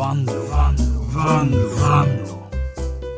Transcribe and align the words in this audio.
Vanlo, 0.00 0.32
Vanlo, 0.32 1.02
Vanlo, 1.14 1.68
Vanlo. 1.68 2.50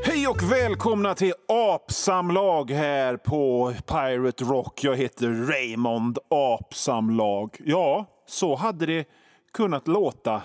Hej 0.05 0.29
och 0.29 0.53
välkomna 0.53 1.15
till 1.15 1.33
Apsamlag 1.49 2.71
här 2.71 3.17
på 3.17 3.73
Pirate 3.87 4.45
Rock. 4.45 4.85
Jag 4.85 4.97
heter 4.97 5.29
Raymond 5.29 6.19
Apsamlag. 6.31 7.57
Ja, 7.65 8.07
så 8.27 8.55
hade 8.55 8.87
det 8.87 9.09
kunnat 9.53 9.89
låta 9.89 10.43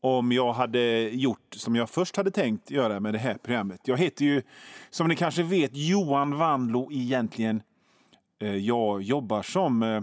om 0.00 0.32
jag 0.32 0.52
hade 0.52 1.00
gjort 1.00 1.54
som 1.56 1.76
jag 1.76 1.90
först 1.90 2.16
hade 2.16 2.30
tänkt 2.30 2.70
göra 2.70 3.00
med 3.00 3.14
det 3.14 3.18
här 3.18 3.34
programmet. 3.34 3.80
Jag 3.84 3.96
heter 3.96 4.24
ju, 4.24 4.42
som 4.90 5.08
ni 5.08 5.16
kanske 5.16 5.42
vet, 5.42 5.70
Johan 5.74 6.38
Vanlo 6.38 6.92
egentligen. 6.92 7.62
Eh, 8.40 8.56
jag 8.56 9.02
jobbar 9.02 9.42
som... 9.42 9.82
Eh, 9.82 10.00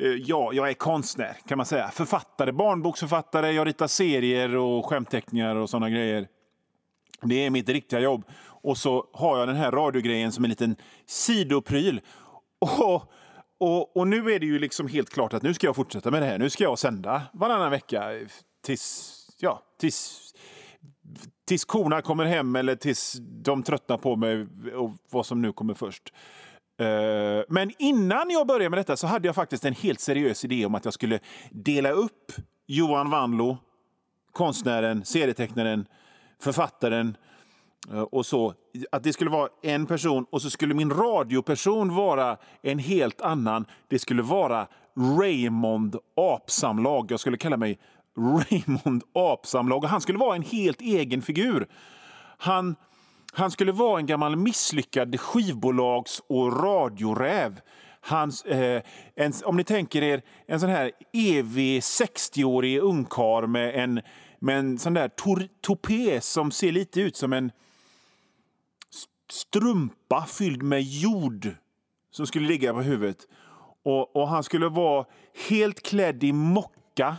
Eh, 0.00 0.06
ja, 0.06 0.52
jag 0.52 0.70
är 0.70 0.74
konstnär 0.74 1.36
kan 1.48 1.56
man 1.56 1.66
säga. 1.66 1.88
Författare, 1.88 2.52
barnboksförfattare. 2.52 3.52
Jag 3.52 3.66
ritar 3.66 3.86
serier 3.86 4.56
och 4.56 4.86
skämtteckningar 4.86 5.56
och 5.56 5.70
sådana 5.70 5.90
grejer. 5.90 6.28
Det 7.22 7.46
är 7.46 7.50
mitt 7.50 7.68
riktiga 7.68 8.00
jobb. 8.00 8.24
Och 8.44 8.78
så 8.78 9.06
har 9.12 9.38
jag 9.38 9.48
den 9.48 9.56
här 9.56 9.72
radiogrejen 9.72 10.32
som 10.32 10.44
en 10.44 10.50
liten 10.50 10.76
sidopryl. 11.06 12.00
Och, 12.58 13.12
och, 13.58 13.96
och 13.96 14.08
nu 14.08 14.32
är 14.32 14.38
det 14.38 14.46
ju 14.46 14.58
liksom 14.58 14.88
helt 14.88 15.10
klart 15.10 15.32
att 15.32 15.42
nu 15.42 15.54
ska 15.54 15.66
jag 15.66 15.76
fortsätta 15.76 16.10
med 16.10 16.22
det 16.22 16.26
här. 16.26 16.38
Nu 16.38 16.50
ska 16.50 16.64
jag 16.64 16.78
sända 16.78 17.22
varannan 17.32 17.70
vecka 17.70 18.04
tills, 18.64 19.16
ja, 19.38 19.62
tills, 19.80 20.32
tills 21.44 21.64
korna 21.64 22.02
kommer 22.02 22.24
hem 22.24 22.56
eller 22.56 22.76
tills 22.76 23.16
de 23.20 23.62
tröttnar 23.62 23.98
på 23.98 24.16
mig 24.16 24.46
och 24.74 24.90
vad 25.10 25.26
som 25.26 25.42
nu 25.42 25.52
kommer 25.52 25.74
först. 25.74 26.12
Eh, 26.82 27.44
men 27.48 27.70
innan 27.78 28.30
jag 28.30 28.46
började 28.46 28.70
med 28.70 28.78
detta 28.78 28.96
så 28.96 29.06
hade 29.06 29.28
jag 29.28 29.34
faktiskt 29.34 29.64
en 29.64 29.74
helt 29.74 30.00
seriös 30.00 30.44
idé 30.44 30.66
om 30.66 30.74
att 30.74 30.84
jag 30.84 30.94
skulle 30.94 31.20
dela 31.50 31.90
upp 31.90 32.32
Johan 32.66 33.10
Vanlo, 33.10 33.58
konstnären, 34.32 35.04
serietecknaren, 35.04 35.86
författaren 36.40 37.16
eh, 37.92 38.00
och 38.00 38.26
så. 38.26 38.54
Att 38.92 39.02
det 39.02 39.12
skulle 39.12 39.30
vara 39.30 39.48
en 39.62 39.86
person 39.86 40.26
och 40.30 40.42
så 40.42 40.50
skulle 40.50 40.74
min 40.74 40.90
radioperson 40.90 41.94
vara 41.94 42.36
en 42.62 42.78
helt 42.78 43.20
annan. 43.20 43.64
Det 43.88 43.98
skulle 43.98 44.22
vara 44.22 44.66
Raymond 45.20 45.96
Apsamlag. 46.16 47.10
Jag 47.10 47.20
skulle 47.20 47.36
kalla 47.36 47.56
mig 47.56 47.78
Raymond 48.16 49.02
Apsamlag 49.14 49.84
och 49.84 49.90
han 49.90 50.00
skulle 50.00 50.18
vara 50.18 50.36
en 50.36 50.42
helt 50.42 50.80
egen 50.80 51.22
figur. 51.22 51.66
Han, 52.38 52.76
han 53.34 53.50
skulle 53.50 53.72
vara 53.72 53.98
en 53.98 54.06
gammal 54.06 54.36
misslyckad 54.36 55.20
skivbolags 55.20 56.22
och 56.26 56.62
radioräv. 56.62 57.60
Hans, 58.00 58.44
eh, 58.44 58.82
en, 59.14 59.32
om 59.44 59.56
ni 59.56 59.64
tänker 59.64 60.02
er 60.02 60.22
en 60.46 60.60
sån 60.60 60.68
här 60.68 60.92
evig 61.12 61.80
60-årig 61.80 62.78
ungkar 62.78 63.46
med 63.46 63.74
en, 63.74 64.00
med 64.38 64.58
en 64.58 64.78
sån 64.78 64.94
där 64.94 65.08
tor, 65.08 65.48
topé 65.60 66.20
som 66.20 66.50
ser 66.50 66.72
lite 66.72 67.00
ut 67.00 67.16
som 67.16 67.32
en 67.32 67.50
strumpa 69.30 70.26
fylld 70.28 70.62
med 70.62 70.82
jord 70.82 71.48
som 72.10 72.26
skulle 72.26 72.48
ligga 72.48 72.72
på 72.72 72.82
huvudet. 72.82 73.18
Och, 73.84 74.16
och 74.16 74.28
Han 74.28 74.42
skulle 74.42 74.68
vara 74.68 75.04
helt 75.48 75.82
klädd 75.82 76.24
i 76.24 76.32
mocka 76.32 77.16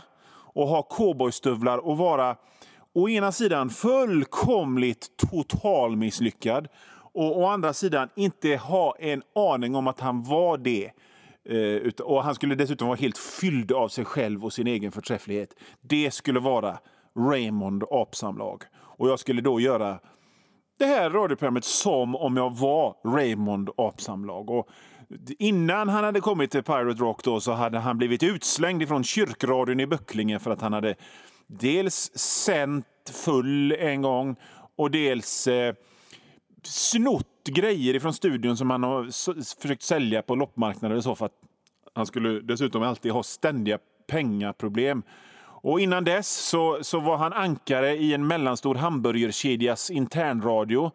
och 0.54 0.68
ha 0.68 0.82
cowboystövlar 0.82 1.78
och 1.78 1.96
vara 1.96 2.36
å 2.94 3.08
ena 3.08 3.32
sidan 3.32 3.70
fullkomligt 3.70 5.16
totalmisslyckad 5.16 6.68
och 7.14 7.38
å 7.38 7.46
andra 7.46 7.72
sidan 7.72 8.08
inte 8.16 8.56
ha 8.56 8.96
en 8.98 9.22
aning 9.34 9.74
om 9.74 9.86
att 9.86 10.00
han 10.00 10.22
var 10.22 10.58
det. 10.58 10.90
Eh, 11.48 11.92
och 12.04 12.24
Han 12.24 12.34
skulle 12.34 12.54
dessutom 12.54 12.88
vara 12.88 12.98
helt 12.98 13.18
fylld 13.18 13.72
av 13.72 13.88
sig 13.88 14.04
själv 14.04 14.44
och 14.44 14.52
sin 14.52 14.66
egen 14.66 14.92
förträfflighet. 14.92 15.54
Det 15.80 16.14
skulle 16.14 16.40
vara 16.40 16.78
Raymond 17.30 17.84
Apsamlag. 17.90 18.62
Och 18.76 19.08
jag 19.08 19.18
skulle 19.18 19.42
då 19.42 19.60
göra 19.60 19.98
det 20.78 20.84
här 20.84 21.10
radioprogrammet 21.10 21.64
som 21.64 22.16
om 22.16 22.36
jag 22.36 22.56
var 22.56 22.96
Raymond 23.16 23.70
Apsamlag. 23.76 24.50
Och 24.50 24.68
innan 25.38 25.88
han 25.88 26.04
hade 26.04 26.20
kommit 26.20 26.50
till 26.50 26.62
Pirate 26.62 27.00
Rock 27.00 27.24
då, 27.24 27.40
så 27.40 27.52
hade 27.52 27.78
han 27.78 27.98
blivit 27.98 28.22
utslängd 28.22 28.88
från 28.88 29.04
kyrkradion 29.04 29.80
i 29.80 29.86
Böcklinge 29.86 30.38
för 30.38 30.50
att 30.50 30.60
han 30.60 30.72
hade 30.72 30.94
dels 31.46 32.18
sänt 32.18 32.86
full 33.10 33.72
en 33.72 34.02
gång 34.02 34.36
och 34.76 34.90
dels 34.90 35.46
eh, 35.46 35.74
snott 36.62 37.26
grejer 37.48 38.00
från 38.00 38.14
studion 38.14 38.56
som 38.56 38.70
han 38.70 38.82
har 38.82 39.06
s- 39.08 39.56
försökt 39.58 39.82
sälja 39.82 40.22
på 40.22 40.34
loppmarknader 40.34 40.96
och 40.96 41.04
så 41.04 41.14
för 41.14 41.26
att 41.26 41.40
han 41.94 42.06
skulle 42.06 42.40
dessutom 42.40 42.82
alltid 42.82 43.12
ha 43.12 43.22
ständiga 43.22 43.78
pengaproblem. 44.06 45.02
Och 45.64 45.80
innan 45.80 46.04
dess 46.04 46.28
så, 46.28 46.78
så 46.82 47.00
var 47.00 47.16
han 47.16 47.32
ankare 47.32 47.96
i 47.96 48.14
en 48.14 48.26
mellanstor 48.26 48.74
hamburgerkedjas 48.74 49.90
internradio. 49.90 50.90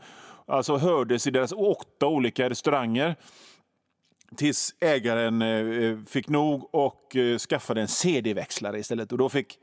Alltså 0.47 0.78
hördes 0.78 1.28
i 1.28 1.31
deras 1.31 1.52
åtta 1.52 2.08
olika 2.08 2.50
restauranger. 2.50 3.16
Tills 4.36 4.76
ägaren 4.80 5.41
eh, 5.41 5.50
eh 5.50 5.97
fick 6.08 6.30
nog 6.30 6.70
och 6.76 7.16
eh, 7.16 7.38
skaffade 7.38 7.81
en 7.81 7.88
CD-växlare 7.88 8.80
istället. 8.80 9.12
Och 9.12 9.18
då 9.18 9.30
fick, 9.30 9.59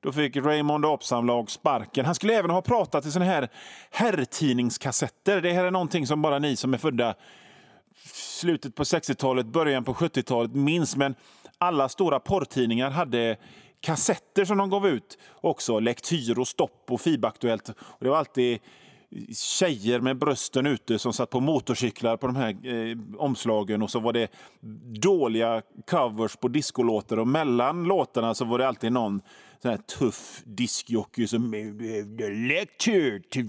då 0.00 0.12
fick 0.12 0.36
Raymond 0.36 0.86
Apsamlag 0.86 1.50
sparken. 1.50 2.04
Han 2.04 2.14
skulle 2.14 2.34
även 2.34 2.50
ha 2.50 2.62
pratat 2.62 3.06
i 3.06 3.10
såna 3.10 3.24
här 3.24 3.48
herrtidningskassetter. 3.90 5.40
Det 5.40 5.52
här 5.52 5.64
är 5.64 5.70
någonting 5.70 6.06
som 6.06 6.22
bara 6.22 6.38
ni 6.38 6.56
som 6.56 6.74
är 6.74 6.78
födda 6.78 7.14
slutet 8.12 8.74
på 8.74 8.82
60-talet, 8.82 9.46
början 9.46 9.84
på 9.84 9.94
70-talet 9.94 10.54
minns. 10.54 10.96
Men 10.96 11.14
alla 11.58 11.88
stora 11.88 12.20
porrtidningar 12.20 12.90
hade 12.90 13.36
kassetter 13.80 14.44
som 14.44 14.58
de 14.58 14.70
gav 14.70 14.88
ut 14.88 15.18
också. 15.40 15.78
Lektyr 15.78 16.38
och 16.38 16.48
Stopp 16.48 16.84
och 16.88 17.00
FIB-aktuellt. 17.00 17.68
Och 17.68 18.04
det 18.04 18.08
var 18.08 18.16
alltid 18.16 18.58
tjejer 19.32 20.00
med 20.00 20.18
brösten 20.18 20.66
ute 20.66 20.98
som 20.98 21.12
satt 21.12 21.30
på 21.30 21.40
motorcyklar 21.40 22.16
på 22.16 22.26
de 22.26 22.36
här 22.36 22.66
eh, 22.66 22.96
omslagen 23.18 23.82
och 23.82 23.90
så 23.90 24.00
var 24.00 24.12
det 24.12 24.30
dåliga 25.02 25.62
covers 25.90 26.36
på 26.36 26.48
discolåtar 26.48 27.18
och 27.18 27.28
mellan 27.28 27.84
låtarna 27.84 28.34
så 28.34 28.44
var 28.44 28.58
det 28.58 28.68
alltid 28.68 28.92
någon 28.92 29.20
sån 29.62 29.70
här 29.70 29.78
tuff 29.78 30.42
diskjockey 30.44 31.26
som 31.26 31.52
"The 32.18 32.30
lecture 32.30 33.20
to 33.20 33.40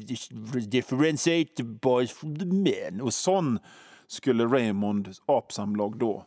differentiate 0.69 1.55
the 1.55 1.63
boys 1.63 2.11
from 2.11 2.39
the 2.39 2.45
men 2.45 3.01
och 3.01 3.13
sån 3.13 3.59
skulle 4.07 4.45
Raymond 4.45 5.15
Apsamlag 5.25 5.97
då 5.97 6.25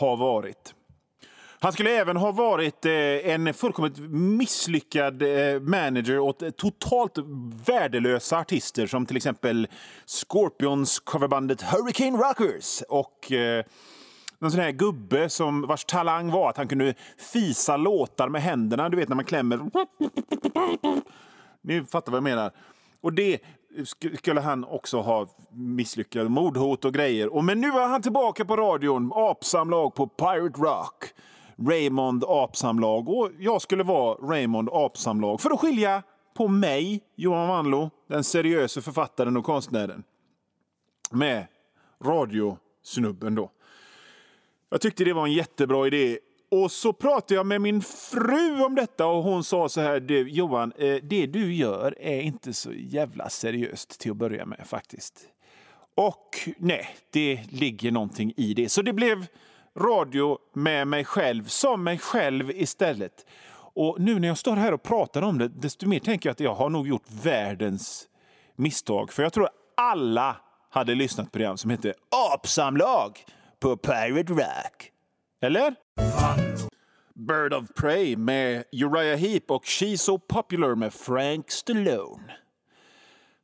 ha 0.00 0.16
varit. 0.16 0.74
Han 1.62 1.72
skulle 1.72 1.90
även 1.90 2.16
ha 2.16 2.32
varit 2.32 2.86
eh, 2.86 2.92
en 2.92 3.54
fullkomligt 3.54 3.98
misslyckad 4.10 5.22
eh, 5.22 5.60
manager 5.60 6.18
åt 6.18 6.56
totalt 6.56 7.18
värdelösa 7.66 8.38
artister 8.38 8.86
som 8.86 9.06
till 9.06 9.16
exempel 9.16 9.68
Scorpions 10.06 10.98
coverbandet 10.98 11.62
Hurricane 11.62 12.18
Rockers 12.18 12.82
och 12.88 13.32
eh, 13.32 13.64
någon 14.38 14.50
sån 14.50 14.60
här 14.60 14.70
gubbe 14.70 15.28
som 15.28 15.66
vars 15.66 15.84
talang 15.84 16.30
var 16.30 16.50
att 16.50 16.56
han 16.56 16.68
kunde 16.68 16.94
fisa 17.32 17.76
låtar 17.76 18.28
med 18.28 18.42
händerna. 18.42 18.88
Du 18.88 18.96
vet 18.96 19.08
när 19.08 19.16
man 19.16 19.24
klämmer. 19.24 19.60
Ni 21.62 21.84
fattar 21.84 22.12
vad 22.12 22.16
jag 22.16 22.24
menar. 22.24 22.52
Och 23.00 23.12
det 23.12 23.38
skulle 24.18 24.40
han 24.40 24.64
också 24.64 25.00
ha 25.00 25.26
misslyckats. 25.52 26.28
Mordhot 26.28 26.84
och 26.84 26.94
grejer. 26.94 27.34
Och 27.34 27.44
men 27.44 27.60
nu 27.60 27.68
är 27.68 27.88
han 27.88 28.02
tillbaka 28.02 28.44
på 28.44 28.56
radion. 28.56 29.12
Apsamlag 29.14 29.94
på 29.94 30.06
Pirate 30.06 30.60
Rock. 30.60 31.12
Raymond 31.56 32.24
Apsamlag. 32.28 33.08
Och 33.08 33.30
jag 33.38 33.62
skulle 33.62 33.82
vara 33.82 34.14
Raymond 34.14 34.68
Apsamlag 34.72 35.40
för 35.40 35.50
att 35.50 35.60
skilja 35.60 36.02
på 36.34 36.48
mig, 36.48 37.02
Johan 37.16 37.48
Wanlo, 37.48 37.90
den 38.08 38.24
seriösa 38.24 38.80
författaren 38.80 39.36
och 39.36 39.44
konstnären, 39.44 40.02
med 41.10 41.46
radiosnubben 42.04 43.34
då. 43.34 43.50
Jag 44.70 44.80
tyckte 44.80 45.04
det 45.04 45.12
var 45.12 45.26
en 45.26 45.32
jättebra 45.32 45.86
idé. 45.86 46.18
Och 46.50 46.72
så 46.72 46.92
pratade 46.92 47.34
jag 47.34 47.46
med 47.46 47.60
min 47.60 47.82
fru 47.82 48.62
om 48.64 48.74
detta 48.74 49.06
och 49.06 49.22
hon 49.22 49.44
sa 49.44 49.68
så 49.68 49.80
här, 49.80 50.00
du, 50.00 50.30
Johan, 50.30 50.72
eh, 50.78 50.96
det 51.02 51.26
du 51.26 51.54
gör 51.54 51.94
är 52.00 52.20
inte 52.20 52.52
så 52.52 52.72
jävla 52.72 53.28
seriöst 53.28 54.00
till 54.00 54.10
att 54.10 54.16
börja 54.16 54.46
med 54.46 54.66
faktiskt. 54.66 55.28
Och 55.94 56.50
nej, 56.58 56.88
det 57.10 57.40
ligger 57.50 57.90
någonting 57.90 58.32
i 58.36 58.54
det. 58.54 58.68
Så 58.68 58.82
det 58.82 58.92
blev 58.92 59.26
radio 59.78 60.38
med 60.54 60.86
mig 60.88 61.04
själv, 61.04 61.44
som 61.44 61.84
mig 61.84 61.98
själv 61.98 62.50
istället. 62.50 63.26
Och 63.74 64.00
nu 64.00 64.18
när 64.18 64.28
jag 64.28 64.38
står 64.38 64.56
här 64.56 64.74
och 64.74 64.82
pratar 64.82 65.22
om 65.22 65.38
det, 65.38 65.48
desto 65.48 65.88
mer 65.88 65.98
tänker 65.98 66.28
jag 66.28 66.32
att 66.32 66.40
jag 66.40 66.54
har 66.54 66.68
nog 66.68 66.88
gjort 66.88 67.10
världens 67.22 68.08
misstag. 68.56 69.12
För 69.12 69.22
jag 69.22 69.32
tror 69.32 69.48
alla 69.76 70.36
hade 70.70 70.94
lyssnat 70.94 71.26
på 71.26 71.30
program 71.30 71.56
som 71.56 71.70
hette 71.70 71.94
Apsamlag 72.34 73.24
på 73.60 73.76
Pirate 73.76 74.32
Rock. 74.32 74.90
Eller? 75.40 75.74
Bird 77.14 77.54
of 77.54 77.68
Prey 77.76 78.16
med 78.16 78.64
Uriah 78.72 79.18
Heep 79.18 79.50
och 79.50 79.64
She's 79.64 79.96
So 79.96 80.18
Popular 80.18 80.74
med 80.74 80.94
Frank 80.94 81.50
Stallone. 81.50 82.32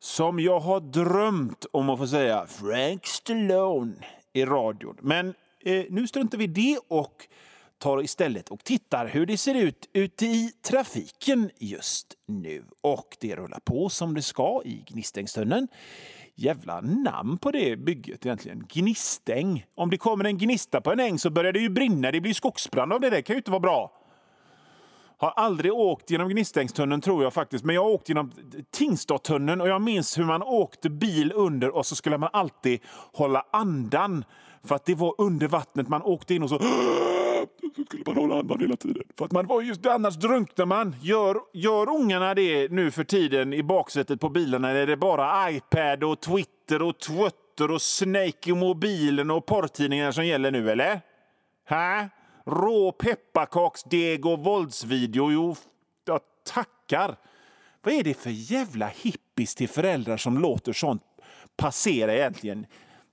Som 0.00 0.40
jag 0.40 0.60
har 0.60 0.80
drömt 0.80 1.66
om 1.72 1.90
att 1.90 1.98
få 1.98 2.06
säga 2.06 2.46
Frank 2.46 3.06
Stallone 3.06 3.94
i 4.32 4.44
radion. 4.44 4.96
Men 5.00 5.34
eh, 5.64 5.84
nu 5.90 6.06
struntar 6.06 6.38
vi 6.38 6.44
i 6.44 6.46
det 6.46 6.78
och 6.88 7.28
tar 7.78 8.02
istället 8.02 8.48
och 8.48 8.64
tittar 8.64 9.06
hur 9.06 9.26
det 9.26 9.36
ser 9.36 9.54
ut 9.54 9.88
ute 9.92 10.26
i 10.26 10.52
trafiken 10.62 11.50
just 11.58 12.14
nu. 12.26 12.64
Och 12.80 13.16
det 13.20 13.36
rullar 13.36 13.60
på 13.64 13.88
som 13.88 14.14
det 14.14 14.22
ska 14.22 14.62
i 14.64 14.84
Gnistängstunneln. 14.86 15.68
Jävla 16.34 16.80
namn 16.80 17.38
på 17.38 17.50
det 17.50 17.76
bygget 17.76 18.26
egentligen. 18.26 18.66
Gnistäng. 18.68 19.66
Om 19.74 19.90
det 19.90 19.98
kommer 19.98 20.24
en 20.24 20.38
gnista 20.38 20.80
på 20.80 20.92
en 20.92 21.00
äng 21.00 21.18
så 21.18 21.30
börjar 21.30 21.52
det 21.52 21.60
ju 21.60 21.68
brinna. 21.68 22.10
Det 22.10 22.20
blir 22.20 22.34
skogsbrand 22.34 22.92
av 22.92 23.00
det. 23.00 23.10
Det 23.10 23.22
kan 23.22 23.34
ju 23.34 23.38
inte 23.38 23.50
vara 23.50 23.60
bra. 23.60 23.92
Har 25.20 25.30
aldrig 25.30 25.72
åkt 25.72 26.10
genom 26.10 26.28
Gnistängstunneln 26.28 27.00
tror 27.00 27.22
jag 27.22 27.34
faktiskt, 27.34 27.64
men 27.64 27.74
jag 27.74 27.82
har 27.82 27.90
åkt 27.90 28.08
genom 28.08 28.32
Tingstadstunneln. 28.70 29.60
och 29.60 29.68
jag 29.68 29.82
minns 29.82 30.18
hur 30.18 30.24
man 30.24 30.42
åkte 30.42 30.90
bil 30.90 31.32
under 31.34 31.70
och 31.70 31.86
så 31.86 31.96
skulle 31.96 32.18
man 32.18 32.30
alltid 32.32 32.80
hålla 33.12 33.44
andan 33.50 34.24
för 34.64 34.74
att 34.74 34.84
det 34.84 34.94
var 34.94 35.14
under 35.18 35.48
vattnet 35.48 35.88
man 35.88 36.02
åkte 36.02 36.34
in 36.34 36.42
och 36.42 36.48
så 36.48 36.58
så 37.76 37.84
skulle 37.84 38.02
man 38.06 38.16
hålla 38.16 38.38
andan 38.38 38.60
hela 38.60 38.76
tiden. 38.76 39.02
För 39.18 39.24
att 39.24 39.32
man 39.32 39.46
var 39.46 39.62
just 39.62 39.86
annars 39.86 40.16
drunknar 40.16 40.66
man. 40.66 40.96
Gör, 41.02 41.36
gör 41.52 41.88
ungarna 41.88 42.34
det 42.34 42.72
nu 42.72 42.90
för 42.90 43.04
tiden 43.04 43.52
i 43.52 43.62
baksätet 43.62 44.20
på 44.20 44.28
bilarna? 44.28 44.70
Är 44.70 44.86
det 44.86 44.96
bara 44.96 45.50
iPad 45.50 46.04
och 46.04 46.20
Twitter 46.20 46.82
och 46.82 46.98
Twitter 46.98 47.70
och 47.70 47.82
Snake 47.82 48.50
i 48.50 48.54
mobilen 48.54 49.30
och 49.30 49.46
porrtidningar 49.46 50.12
som 50.12 50.26
gäller 50.26 50.50
nu, 50.50 50.70
eller? 50.70 51.00
Hä? 51.66 52.08
Rå 52.46 52.92
pepparkaksdeg 52.92 54.26
och 54.26 54.38
våldsvideo. 54.38 55.30
Jo, 55.30 55.56
jag 56.04 56.20
tackar. 56.54 57.16
Vad 57.82 57.94
är 57.94 58.04
det 58.04 58.14
för 58.14 58.30
jävla 58.30 58.86
hippies 58.86 59.54
till 59.54 59.68
föräldrar 59.68 60.16
som 60.16 60.38
låter 60.38 60.72
sånt 60.72 61.02
passera 61.56 62.14
egentligen? 62.14 62.66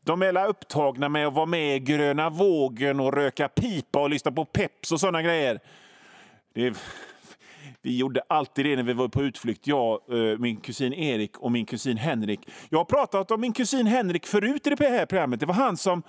De 0.06 0.22
är 0.22 0.48
upptagna 0.48 1.10
med 1.10 1.28
att 1.28 1.34
vara 1.34 1.46
med 1.46 1.76
i 1.76 1.80
Gröna 1.80 2.30
vågen 2.30 3.00
och 3.00 3.14
röka 3.14 3.48
pipa 3.48 4.02
och 4.02 4.10
lyssna 4.10 4.32
på 4.32 4.46
Peps 4.46 4.92
och 4.92 5.00
sådana 5.00 5.22
grejer. 5.22 5.60
Det, 6.54 6.78
vi 7.82 7.98
gjorde 7.98 8.22
alltid 8.28 8.66
det 8.66 8.76
när 8.76 8.84
vi 8.84 8.94
var 8.94 9.08
på 9.08 9.24
utflykt, 9.24 9.68
jag, 9.68 10.02
eh, 10.10 10.38
min 10.38 10.58
kusin 10.58 10.94
Erik 10.94 11.38
och 11.38 11.52
min 11.52 11.66
kusin 11.66 11.98
Henrik. 11.98 12.50
Jag 12.70 12.78
har 12.78 12.86
pratat 12.86 13.32
om 13.32 13.42
min 13.42 13.54
kusin 13.54 13.88
Henrik 13.88 14.26
förut 14.26 14.68
i 14.68 14.70
det 14.70 14.90
här 14.90 15.06
programmet. 15.06 15.40
Det 15.40 15.46
var 15.46 15.54
han 15.54 15.78
som 15.78 16.04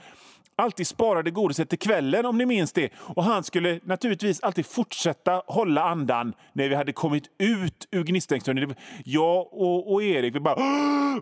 alltid 0.57 0.87
sparade 0.87 1.31
godiset 1.31 1.69
till 1.69 1.79
kvällen 1.79 2.27
om 2.27 2.39
ni 2.39 2.47
minns 2.47 2.73
det. 2.73 2.93
Och 2.97 3.25
han 3.25 3.45
skulle 3.45 3.81
naturligtvis 3.83 4.41
alltid 4.41 4.67
fortsätta 4.67 5.43
hålla 5.47 5.83
andan 5.83 6.35
när 6.53 6.69
vi 6.69 6.75
hade 6.75 6.93
kommit 6.93 7.25
ut 7.39 7.89
ur 7.91 8.05
Gnistängstunneln. 8.05 8.75
Jag 9.05 9.53
och, 9.53 9.93
och, 9.93 10.03
Erik, 10.03 10.35
vi 10.35 10.41
bara... 10.41 10.57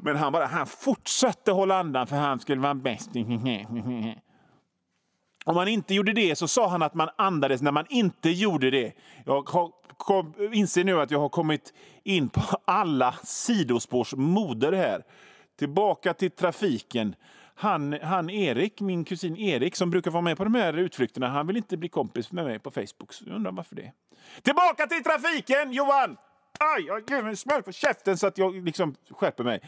Men 0.03 0.17
han, 0.17 0.33
bara, 0.33 0.47
han 0.47 0.67
fortsatte 0.67 1.53
hålla 1.53 1.79
andan 1.79 2.07
för 2.07 2.17
han 2.17 2.41
skulle 2.41 2.61
vara 2.61 2.75
bäst. 2.75 3.11
Om 5.45 5.55
man 5.55 5.69
inte 5.69 5.95
gjorde 5.95 6.13
det 6.13 6.37
så 6.37 6.49
sa 6.49 6.69
han 6.69 6.83
att 6.83 6.95
man 6.95 7.09
andades 7.19 7.63
när 7.63 7.73
man 7.73 7.87
inte 7.89 8.31
gjorde 8.31 8.71
det. 8.71 8.93
Jag 9.27 9.45
kom, 9.97 10.35
inser 10.53 10.85
nu 10.85 11.01
att 11.01 11.11
jag 11.11 11.19
har 11.19 11.29
kommit 11.29 11.75
in 12.05 12.29
på 12.29 12.43
alla 12.65 13.15
sidospårs 13.23 14.15
moder 14.15 14.73
här. 14.73 15.03
Tillbaka 15.59 16.15
till 16.15 16.31
trafiken 16.31 17.15
han, 17.55 17.99
han 18.03 18.31
Erik, 18.31 18.81
min 18.81 19.05
kusin 19.05 19.37
Erik, 19.37 19.77
som 19.77 19.91
brukar 19.91 20.11
vara 20.11 20.23
med 20.23 20.37
på 20.37 20.45
de 20.45 20.55
här 20.55 20.79
utflykterna, 20.79 21.29
han 21.29 21.47
vill 21.47 21.57
inte 21.57 21.77
bli 21.77 21.89
kompis 21.89 22.33
med 22.33 22.45
mig 22.45 22.59
på 22.59 22.71
Facebook. 22.71 23.13
Så 23.13 23.25
jag 23.27 23.37
undrar 23.37 23.53
varför 23.53 23.77
det. 23.77 23.93
Tillbaka 24.43 24.87
till 24.87 25.03
trafiken, 25.05 25.73
Johan! 25.73 26.17
Aj, 26.59 26.85
jag 26.87 27.05
gav 27.05 27.29
en 27.29 27.37
smäll 27.37 27.63
på 27.63 27.73
käften 27.73 28.19
så 28.19 28.27
att 28.27 28.39
jag 28.39 28.65
liksom 28.65 28.95
skärper 29.11 29.45
mig. 29.45 29.61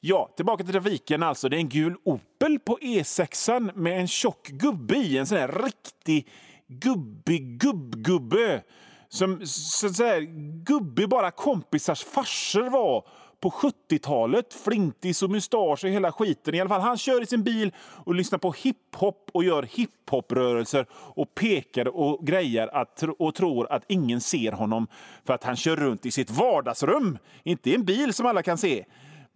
Ja, 0.00 0.30
tillbaka 0.36 0.64
till 0.64 0.72
trafiken 0.72 1.22
alltså. 1.22 1.48
Det 1.48 1.56
är 1.56 1.58
en 1.58 1.68
gul 1.68 1.96
Opel 2.04 2.58
på 2.58 2.78
E6 2.82 3.72
med 3.74 4.00
en 4.00 4.08
tjock 4.08 4.48
gubbe 4.48 4.96
i. 4.96 5.18
En 5.18 5.26
sån 5.26 5.38
här 5.38 5.62
riktig 5.64 6.28
gubbig 6.66 7.60
gubbgubbe. 7.60 8.62
Som 9.08 9.46
så 9.46 9.86
att 9.86 9.96
säga, 9.96 10.20
gubbig 10.66 11.08
bara 11.08 11.30
kompisars 11.30 12.04
farsor 12.04 12.70
var 12.70 13.08
på 13.40 13.50
70-talet. 13.50 14.54
Flintis 14.54 15.22
och 15.22 15.30
mustasch 15.30 15.84
och 15.84 15.90
hela 15.90 16.12
skiten. 16.12 16.54
I 16.54 16.60
alla 16.60 16.68
fall, 16.68 16.80
han 16.80 16.98
kör 16.98 17.22
i 17.22 17.26
sin 17.26 17.42
bil 17.42 17.72
och 17.78 18.14
lyssnar 18.14 18.38
på 18.38 18.52
hiphop 18.52 19.30
och 19.32 19.44
gör 19.44 19.62
hiphop-rörelser 19.62 20.86
och 20.92 21.34
pekar 21.34 21.88
och 21.88 22.26
grejer 22.26 22.76
att, 22.76 23.02
och 23.18 23.34
tror 23.34 23.72
att 23.72 23.84
ingen 23.88 24.20
ser 24.20 24.52
honom 24.52 24.86
för 25.24 25.34
att 25.34 25.44
han 25.44 25.56
kör 25.56 25.76
runt 25.76 26.06
i 26.06 26.10
sitt 26.10 26.30
vardagsrum, 26.30 27.18
inte 27.42 27.70
i 27.70 27.74
en 27.74 27.84
bil 27.84 28.14
som 28.14 28.26
alla 28.26 28.42
kan 28.42 28.58
se. 28.58 28.84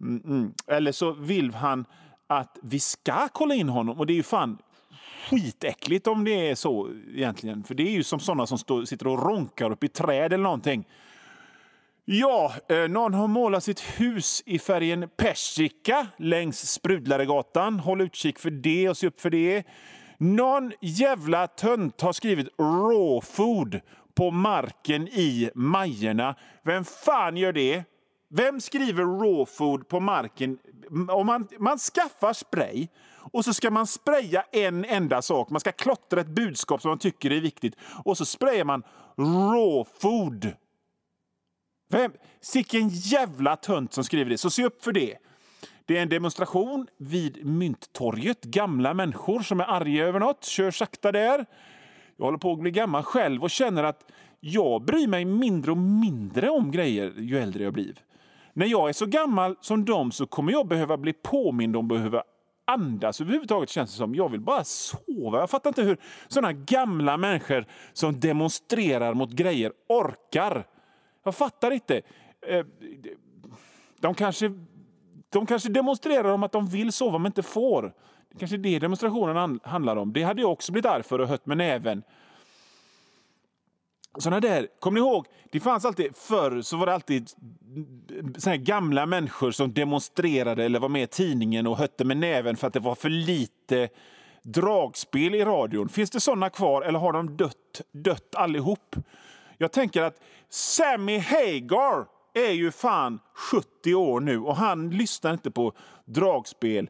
Mm, 0.01 0.23
mm. 0.25 0.53
Eller 0.67 0.91
så 0.91 1.11
vill 1.11 1.53
han 1.53 1.85
att 2.27 2.57
vi 2.61 2.79
ska 2.79 3.27
kolla 3.27 3.55
in 3.55 3.69
honom 3.69 3.99
och 3.99 4.05
det 4.05 4.13
är 4.13 4.15
ju 4.15 4.23
fan 4.23 4.57
skitäckligt 5.29 6.07
om 6.07 6.23
det 6.23 6.49
är 6.49 6.55
så 6.55 6.89
egentligen. 7.15 7.63
För 7.63 7.75
det 7.75 7.83
är 7.83 7.91
ju 7.91 8.03
som 8.03 8.19
sådana 8.19 8.47
som 8.47 8.57
står, 8.57 8.85
sitter 8.85 9.07
och 9.07 9.23
ronkar 9.23 9.71
upp 9.71 9.83
i 9.83 9.87
träd 9.87 10.33
eller 10.33 10.43
någonting. 10.43 10.85
Ja, 12.05 12.53
eh, 12.69 12.87
någon 12.87 13.13
har 13.13 13.27
målat 13.27 13.63
sitt 13.63 13.79
hus 13.79 14.43
i 14.45 14.59
färgen 14.59 15.09
persika 15.17 16.07
längs 16.17 16.71
Sprudlaregatan. 16.71 17.79
Håll 17.79 18.01
utkik 18.01 18.39
för 18.39 18.49
det 18.49 18.89
och 18.89 18.97
se 18.97 19.07
upp 19.07 19.21
för 19.21 19.29
det. 19.29 19.63
Någon 20.17 20.71
jävla 20.81 21.47
tönt 21.47 22.01
har 22.01 22.13
skrivit 22.13 22.47
raw 22.59 23.21
food 23.21 23.79
på 24.15 24.31
marken 24.31 25.07
i 25.07 25.49
Majerna. 25.55 26.35
Vem 26.63 26.83
fan 26.83 27.37
gör 27.37 27.53
det? 27.53 27.83
Vem 28.29 28.61
skriver 28.61 29.03
raw 29.03 29.45
food 29.45 29.87
på 29.87 29.99
marken? 29.99 30.57
Om 31.09 31.25
man, 31.25 31.47
man 31.59 31.77
skaffar 31.77 32.33
spray 32.33 32.87
och 33.31 33.45
så 33.45 33.53
ska 33.53 33.71
man 33.71 33.87
spraya 33.87 34.43
en 34.51 34.85
enda 34.85 35.21
sak. 35.21 35.49
Man 35.49 35.59
ska 35.59 35.71
klottra 35.71 36.21
ett 36.21 36.27
budskap 36.27 36.81
som 36.81 36.89
man 36.89 36.99
tycker 36.99 37.31
är 37.31 37.41
viktigt 37.41 37.75
och 38.05 38.17
så 38.17 38.25
sprayar 38.25 38.65
man 38.65 38.83
raw 39.17 39.89
food 40.01 40.53
vem? 41.97 42.11
Sicken 42.41 42.89
jävla 42.89 43.55
tönt 43.55 43.93
som 43.93 44.03
skriver 44.03 44.29
det, 44.29 44.37
så 44.37 44.49
se 44.49 44.65
upp 44.65 44.83
för 44.83 44.91
det. 44.91 45.17
Det 45.85 45.97
är 45.97 46.01
en 46.01 46.09
demonstration 46.09 46.87
vid 46.97 47.45
Mynttorget. 47.45 48.43
Gamla 48.43 48.93
människor 48.93 49.39
som 49.39 49.59
är 49.59 49.65
arga 49.65 50.05
över 50.05 50.19
något 50.19 50.43
kör 50.43 50.71
sakta 50.71 51.11
där. 51.11 51.45
Jag 52.17 52.25
håller 52.25 52.37
på 52.37 52.51
att 52.51 52.59
bli 52.59 52.71
gammal 52.71 53.03
själv 53.03 53.43
och 53.43 53.49
känner 53.49 53.83
att 53.83 54.11
jag 54.39 54.85
bryr 54.85 55.07
mig 55.07 55.25
mindre 55.25 55.71
och 55.71 55.77
mindre 55.77 56.49
om 56.49 56.71
grejer 56.71 57.13
ju 57.17 57.37
äldre 57.39 57.63
jag 57.63 57.73
blir. 57.73 57.95
När 58.53 58.65
jag 58.65 58.89
är 58.89 58.93
så 58.93 59.05
gammal 59.05 59.55
som 59.61 59.85
dem 59.85 60.11
så 60.11 60.25
kommer 60.25 60.51
jag 60.51 60.67
behöva 60.67 60.97
bli 60.97 61.13
påmind 61.13 61.75
om 61.75 61.85
att 61.85 61.89
behöva 61.89 62.23
andas 62.65 63.21
överhuvudtaget 63.21 63.69
känns 63.69 63.91
det 63.91 63.97
som. 63.97 64.15
Jag 64.15 64.29
vill 64.29 64.41
bara 64.41 64.63
sova. 64.63 65.39
Jag 65.39 65.49
fattar 65.49 65.69
inte 65.69 65.81
hur 65.81 65.97
såna 66.27 66.53
gamla 66.53 67.17
människor 67.17 67.65
som 67.93 68.19
demonstrerar 68.19 69.13
mot 69.13 69.31
grejer 69.31 69.71
orkar. 69.89 70.65
Jag 71.23 71.35
fattar 71.35 71.71
inte. 71.71 72.01
Eh, 72.47 72.65
de 73.99 74.15
kanske, 74.15 74.51
de 75.29 75.45
kanske 75.45 75.69
demonstrerar 75.69 76.31
om 76.33 76.43
att 76.43 76.51
de 76.51 76.67
vill 76.67 76.91
sova 76.91 77.17
men 77.17 77.29
inte 77.29 77.43
får. 77.43 77.93
Det 78.29 78.39
kanske 78.39 78.55
är 78.55 78.57
det 78.57 78.79
demonstrationen 78.79 79.59
handlar 79.63 79.95
om. 79.95 80.13
Det 80.13 80.23
hade 80.23 80.41
jag 80.41 80.51
också 80.51 80.71
blivit 80.71 80.85
arg 80.85 81.03
för 81.03 81.19
och 81.19 81.27
hött 81.27 81.45
med 81.45 81.57
näven. 81.57 82.03
Såna 84.17 84.39
där, 84.39 84.67
kommer 84.79 84.99
ni 84.99 85.07
ihåg? 85.07 85.27
Det 85.51 85.59
fanns 85.59 85.85
alltid, 85.85 86.15
förr 86.15 86.61
så 86.61 86.77
var 86.77 86.85
det 86.85 86.93
alltid 86.93 87.29
såna 88.37 88.57
gamla 88.57 89.05
människor 89.05 89.51
som 89.51 89.73
demonstrerade 89.73 90.63
eller 90.63 90.79
var 90.79 90.89
med 90.89 91.03
i 91.03 91.07
tidningen 91.07 91.67
och 91.67 91.77
hötte 91.77 92.05
med 92.05 92.17
näven 92.17 92.55
för 92.55 92.67
att 92.67 92.73
det 92.73 92.79
var 92.79 92.95
för 92.95 93.09
lite 93.09 93.89
dragspel 94.43 95.35
i 95.35 95.45
radion. 95.45 95.89
Finns 95.89 96.09
det 96.09 96.19
såna 96.19 96.49
kvar 96.49 96.81
eller 96.81 96.99
har 96.99 97.13
de 97.13 97.37
dött, 97.37 97.81
dött 97.91 98.35
allihop? 98.35 98.95
Jag 99.63 99.71
tänker 99.71 100.01
att 100.01 100.21
Sammy 100.49 101.17
Hagar 101.17 102.05
är 102.33 102.51
ju 102.51 102.71
fan 102.71 103.19
70 103.51 103.95
år 103.95 104.19
nu 104.19 104.39
och 104.39 104.55
han 104.55 104.89
lyssnar 104.89 105.33
inte 105.33 105.51
på 105.51 105.73
dragspel. 106.05 106.89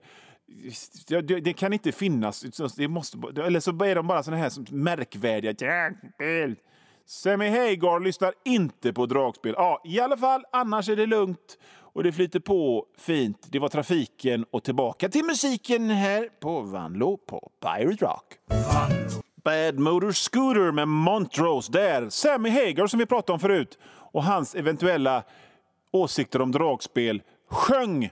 Det, 1.07 1.21
det 1.21 1.53
kan 1.53 1.73
inte 1.73 1.91
finnas. 1.91 2.41
Det 2.77 2.87
måste, 2.87 3.17
eller 3.45 3.59
så 3.59 3.83
är 3.83 3.95
de 3.95 4.07
bara 4.07 4.23
såna 4.23 4.37
här 4.37 4.49
som 4.49 4.65
märkvärdiga 4.69 5.53
dragspel. 5.53 6.55
Sammy 7.05 7.49
Hagar 7.49 7.99
lyssnar 7.99 8.33
inte 8.45 8.93
på 8.93 9.05
dragspel. 9.05 9.53
Ja, 9.57 9.81
I 9.85 9.99
alla 9.99 10.17
fall, 10.17 10.43
annars 10.51 10.89
är 10.89 10.95
det 10.95 11.05
lugnt 11.05 11.57
och 11.93 12.03
det 12.03 12.11
flyter 12.11 12.39
på 12.39 12.85
fint. 12.97 13.47
Det 13.49 13.59
var 13.59 13.69
trafiken 13.69 14.45
och 14.51 14.63
tillbaka 14.63 15.09
till 15.09 15.25
musiken 15.25 15.89
här 15.89 16.29
på 16.41 16.61
Vanlo 16.61 17.17
på 17.17 17.51
Pirate 17.61 18.05
Rock. 18.05 18.33
Vanlo. 18.47 19.32
Bad 19.43 19.79
Motor 19.79 20.11
Scooter 20.11 20.71
med 20.71 20.87
Montrose 20.87 21.71
där. 21.71 22.09
Sammy 22.09 22.49
Hagar 22.49 22.87
som 22.87 22.99
vi 22.99 23.05
pratade 23.05 23.33
om 23.33 23.39
förut 23.39 23.77
och 24.11 24.23
hans 24.23 24.55
eventuella 24.55 25.23
åsikter 25.91 26.41
om 26.41 26.51
dragspel 26.51 27.21
sjöng. 27.49 28.09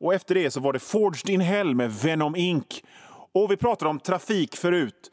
Och 0.00 0.14
efter 0.14 0.34
det 0.34 0.50
så 0.50 0.60
var 0.60 0.72
det 0.72 0.78
Forged 0.78 1.30
in 1.30 1.40
Hell 1.40 1.74
med 1.74 1.92
Venom 1.92 2.36
Inc. 2.36 2.82
Och 3.32 3.50
vi 3.50 3.56
pratade 3.56 3.90
om 3.90 4.00
trafik 4.00 4.56
förut. 4.56 5.10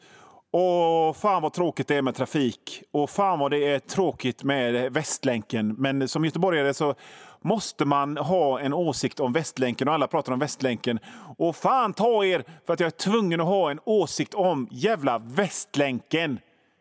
Och 0.50 1.16
fan 1.16 1.42
vad 1.42 1.52
tråkigt 1.52 1.88
det 1.88 1.96
är 1.96 2.02
med 2.02 2.14
trafik. 2.14 2.82
Och 2.90 3.10
fan 3.10 3.38
vad 3.38 3.50
det 3.50 3.68
är 3.68 3.78
tråkigt 3.78 4.42
med 4.42 4.92
Västlänken. 4.92 5.74
Men 5.78 6.08
som 6.08 6.24
göteborgare 6.24 6.74
så 6.74 6.94
måste 7.42 7.84
man 7.84 8.16
ha 8.16 8.60
en 8.60 8.72
åsikt 8.72 9.20
om 9.20 9.32
Västlänken 9.32 9.88
och 9.88 9.94
alla 9.94 10.06
pratar 10.06 10.32
om 10.32 10.38
Västlänken. 10.38 10.98
Och 11.38 11.56
fan 11.56 11.94
ta 11.94 12.24
er 12.24 12.44
för 12.66 12.72
att 12.72 12.80
jag 12.80 12.86
är 12.86 12.90
tvungen 12.90 13.40
att 13.40 13.46
ha 13.46 13.70
en 13.70 13.80
åsikt 13.84 14.34
om 14.34 14.68
jävla 14.70 15.18
Västlänken. 15.18 16.38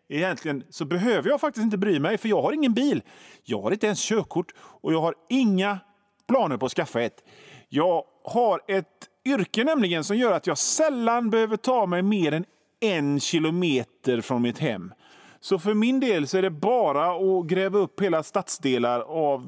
egentligen 0.10 0.64
så 0.70 0.86
behöver 0.86 1.30
jag 1.30 1.42
faktiskt 1.42 1.64
inte 1.64 1.78
bry 1.78 2.00
mig 2.00 2.18
för 2.18 2.30
jag 2.30 2.42
har 2.42 2.54
ingen 2.54 2.74
bil. 2.74 3.04
Jag 3.44 3.62
har 3.62 3.72
inte 3.72 3.86
ens 3.86 4.02
körkort 4.02 4.54
och 4.58 4.94
jag 4.94 5.02
har 5.02 5.16
inga 5.30 5.80
planer 6.28 6.58
på 6.58 6.66
att 6.66 6.72
skaffa 6.72 7.02
ett. 7.02 7.24
Jag 7.70 8.04
har 8.24 8.62
ett 8.68 8.86
yrke 9.26 9.64
nämligen 9.64 10.04
som 10.04 10.18
gör 10.18 10.32
att 10.32 10.48
jag 10.48 10.58
sällan 10.58 11.30
behöver 11.30 11.58
ta 11.58 11.86
mig 11.86 12.02
mer 12.02 12.32
än 12.32 12.46
en 12.80 13.20
kilometer 13.20 14.22
från 14.22 14.42
mitt 14.42 14.60
hem. 14.60 14.94
Så 15.40 15.60
för 15.60 15.74
min 15.74 16.00
del 16.00 16.28
så 16.28 16.38
är 16.38 16.42
det 16.42 16.50
bara 16.50 17.12
att 17.12 17.46
gräva 17.48 17.80
upp 17.80 18.02
hela 18.02 18.24
stadsdelar 18.24 19.00
av 19.00 19.48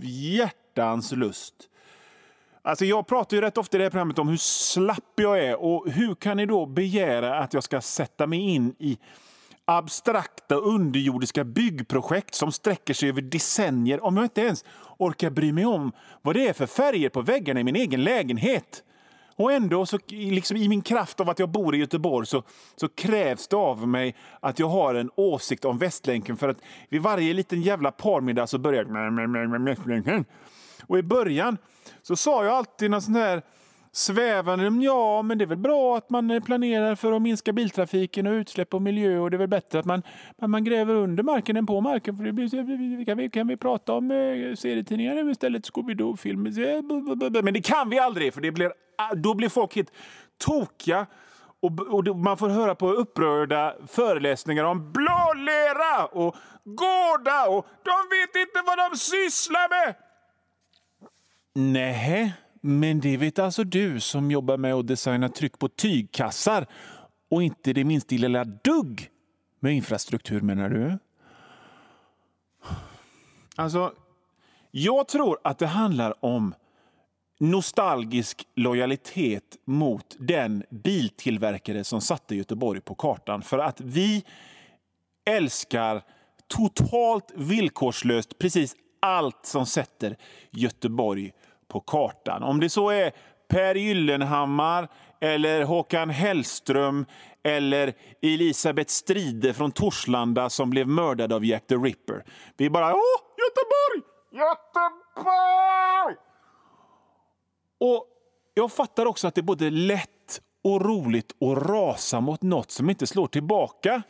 hjärtans 0.77 1.11
lust. 1.11 1.53
Alltså 2.61 2.85
jag 2.85 3.07
pratar 3.07 3.37
ju 3.37 3.41
rätt 3.41 3.57
ofta 3.57 3.77
i 3.77 3.79
det 3.79 3.83
här 3.83 3.89
programmet 3.89 4.19
om 4.19 4.27
hur 4.27 4.37
slapp 4.37 5.13
jag 5.15 5.39
är 5.39 5.63
och 5.63 5.91
hur 5.91 6.15
kan 6.15 6.37
ni 6.37 6.45
då 6.45 6.65
begära 6.65 7.39
att 7.39 7.53
jag 7.53 7.63
ska 7.63 7.81
sätta 7.81 8.27
mig 8.27 8.39
in 8.39 8.75
i 8.79 8.97
abstrakta 9.65 10.55
underjordiska 10.55 11.43
byggprojekt 11.43 12.35
som 12.35 12.51
sträcker 12.51 12.93
sig 12.93 13.09
över 13.09 13.21
decennier 13.21 14.03
om 14.03 14.17
jag 14.17 14.25
inte 14.25 14.41
ens 14.41 14.65
orkar 14.97 15.29
bry 15.29 15.51
mig 15.51 15.65
om 15.65 15.91
vad 16.21 16.35
det 16.35 16.47
är 16.47 16.53
för 16.53 16.65
färger 16.65 17.09
på 17.09 17.21
väggarna 17.21 17.59
i 17.59 17.63
min 17.63 17.75
egen 17.75 18.03
lägenhet. 18.03 18.83
Och 19.35 19.53
ändå, 19.53 19.85
så, 19.85 19.99
liksom 20.07 20.57
i 20.57 20.69
min 20.69 20.81
kraft 20.81 21.19
av 21.19 21.29
att 21.29 21.39
jag 21.39 21.49
bor 21.49 21.75
i 21.75 21.77
Göteborg, 21.77 22.27
så, 22.27 22.43
så 22.75 22.89
krävs 22.89 23.47
det 23.47 23.55
av 23.55 23.87
mig 23.87 24.15
att 24.39 24.59
jag 24.59 24.67
har 24.67 24.95
en 24.95 25.09
åsikt 25.15 25.65
om 25.65 25.77
Västlänken. 25.77 26.37
För 26.37 26.49
att 26.49 26.57
vid 26.89 27.01
varje 27.01 27.33
liten 27.33 27.61
jävla 27.61 27.91
parmiddag 27.91 28.47
så 28.47 28.57
börjar 28.57 28.85
jag... 30.05 30.25
Och 30.87 30.97
i 30.97 31.03
början 31.03 31.57
så 32.01 32.15
sa 32.15 32.45
jag 32.45 32.53
alltid 32.53 32.91
någon 32.91 33.01
sån 33.01 33.15
här 33.15 33.41
svävande, 33.95 34.85
ja 34.85 35.21
men 35.21 35.37
det 35.37 35.43
är 35.43 35.47
väl 35.47 35.57
bra 35.57 35.97
att 35.97 36.09
man 36.09 36.31
eh, 36.31 36.43
planerar 36.43 36.95
för 36.95 37.11
att 37.11 37.21
minska 37.21 37.53
biltrafiken 37.53 38.27
och 38.27 38.31
utsläpp 38.31 38.73
och 38.73 38.81
miljö 38.81 39.19
och 39.19 39.31
det 39.31 39.37
är 39.37 39.39
väl 39.39 39.47
bättre 39.47 39.79
att 39.79 39.85
man, 39.85 40.03
man 40.47 40.63
gräver 40.63 40.95
under 40.95 41.23
marken 41.23 41.57
än 41.57 41.65
på 41.65 41.81
marken. 41.81 42.17
För 42.17 42.23
det 42.23 42.31
blir, 42.33 43.05
kan, 43.05 43.17
vi, 43.17 43.29
kan 43.29 43.47
vi 43.47 43.57
prata 43.57 43.93
om 43.93 44.11
eh, 44.11 44.55
serietidningar 44.55 45.31
istället? 45.31 45.65
Scooby-Doo-filmer? 45.65 47.41
Men 47.41 47.53
det 47.53 47.61
kan 47.61 47.89
vi 47.89 47.99
aldrig 47.99 48.33
för 48.33 48.41
det 48.41 48.51
blir, 48.51 48.73
ah, 48.97 49.15
då 49.15 49.33
blir 49.33 49.49
folk 49.49 49.75
helt 49.75 49.91
tokiga 50.45 51.05
och, 51.61 51.79
och, 51.79 52.17
man 52.17 52.37
får 52.37 52.49
höra 52.49 52.75
på 52.75 52.91
upprörda 52.91 53.75
föreläsningar 53.87 54.63
om 54.63 54.91
blålera 54.91 56.05
och 56.05 56.35
gårda 56.63 57.47
och 57.47 57.67
de 57.83 57.91
vet 58.09 58.47
inte 58.47 58.61
vad 58.65 58.77
de 58.77 58.97
sysslar 58.97 59.69
med. 59.69 59.95
Nej, 61.55 62.33
men 62.61 62.99
det 62.99 63.17
vet 63.17 63.39
alltså 63.39 63.63
du 63.63 63.99
som 63.99 64.31
jobbar 64.31 64.57
med 64.57 64.73
att 64.73 64.87
designa 64.87 65.29
tryck 65.29 65.59
på 65.59 65.69
tygkassar 65.69 66.67
och 67.29 67.43
inte 67.43 67.73
det 67.73 67.83
minsta 67.83 68.15
lilla 68.15 68.43
dugg 68.43 69.09
med 69.59 69.73
infrastruktur 69.73 70.41
menar 70.41 70.69
du? 70.69 70.97
Alltså, 73.55 73.93
jag 74.71 75.07
tror 75.07 75.39
att 75.43 75.59
det 75.59 75.67
handlar 75.67 76.25
om 76.25 76.55
nostalgisk 77.39 78.47
lojalitet 78.55 79.57
mot 79.65 80.15
den 80.19 80.63
biltillverkare 80.69 81.83
som 81.83 82.01
satte 82.01 82.35
Göteborg 82.35 82.81
på 82.81 82.95
kartan. 82.95 83.41
För 83.41 83.59
att 83.59 83.81
vi 83.81 84.23
älskar 85.25 86.03
totalt 86.47 87.31
villkorslöst 87.35 88.37
precis 88.37 88.75
allt 89.03 89.45
som 89.45 89.65
sätter 89.65 90.17
Göteborg 90.51 91.31
på 91.67 91.79
kartan. 91.79 92.43
Om 92.43 92.59
det 92.59 92.69
så 92.69 92.89
är 92.89 93.11
Per 93.47 93.75
Gyllenhammar, 93.75 94.87
eller 95.21 95.63
Håkan 95.63 96.09
Hellström 96.09 97.05
eller 97.43 97.93
Elisabeth 98.21 98.89
Stride 98.89 99.53
från 99.53 99.71
Torslanda 99.71 100.49
som 100.49 100.69
blev 100.69 100.87
mördad 100.87 101.33
av 101.33 101.45
Jack 101.45 101.67
the 101.67 101.75
Ripper. 101.75 102.23
Vi 102.57 102.69
bara 102.69 102.93
åh, 102.93 102.99
Göteborg! 103.37 104.01
Göteborg! 104.31 106.15
Och 107.79 108.07
jag 108.53 108.71
fattar 108.71 109.05
också 109.05 109.27
att 109.27 109.35
det 109.35 109.41
är 109.41 109.43
både 109.43 109.69
lätt 109.69 110.41
och 110.63 110.81
roligt 110.85 111.31
att 111.41 111.57
rasa 111.67 112.19
mot 112.19 112.41
något 112.41 112.71
som 112.71 112.89
inte 112.89 113.07
slår 113.07 113.27
tillbaka. 113.27 114.01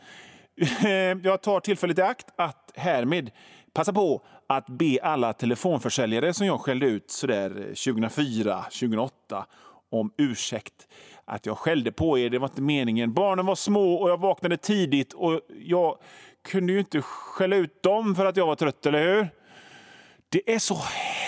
Eh, 0.57 1.17
jag 1.24 1.41
tar 1.41 1.60
tillfället 1.60 2.00
i 2.00 2.01
akt 2.01 2.27
att 2.36 2.72
härmed 2.75 3.31
passa 3.74 3.93
på 3.93 4.22
att 4.48 4.67
be 4.67 5.00
alla 5.03 5.33
telefonförsäljare 5.33 6.33
som 6.33 6.48
jag 6.48 6.60
skällde 6.62 6.86
ut 6.86 7.12
sådär 7.12 7.50
eh, 7.50 7.63
2004, 7.65 8.62
2008 8.63 9.45
om 9.91 10.12
ursäkt. 10.17 10.88
Att 11.25 11.45
jag 11.45 11.57
skällde 11.57 11.91
på 11.91 12.19
er, 12.19 12.29
det 12.29 12.39
var 12.39 12.48
inte 12.48 12.62
meningen. 12.62 13.13
Barnen 13.13 13.45
var 13.45 13.55
små 13.55 13.93
och 13.93 14.10
jag 14.10 14.19
vaknade 14.19 14.57
tidigt 14.57 15.13
och 15.13 15.41
jag 15.60 15.98
kunde 16.41 16.74
ju 16.74 16.79
inte 16.79 17.01
skälla 17.01 17.55
ut 17.55 17.83
dem 17.83 18.15
för 18.15 18.25
att 18.25 18.38
jag 18.38 18.48
var 18.48 18.55
trött, 18.55 18.86
eller 18.86 19.15
hur? 19.15 19.29
Det 20.29 20.53
är 20.53 20.60
så 20.60 20.75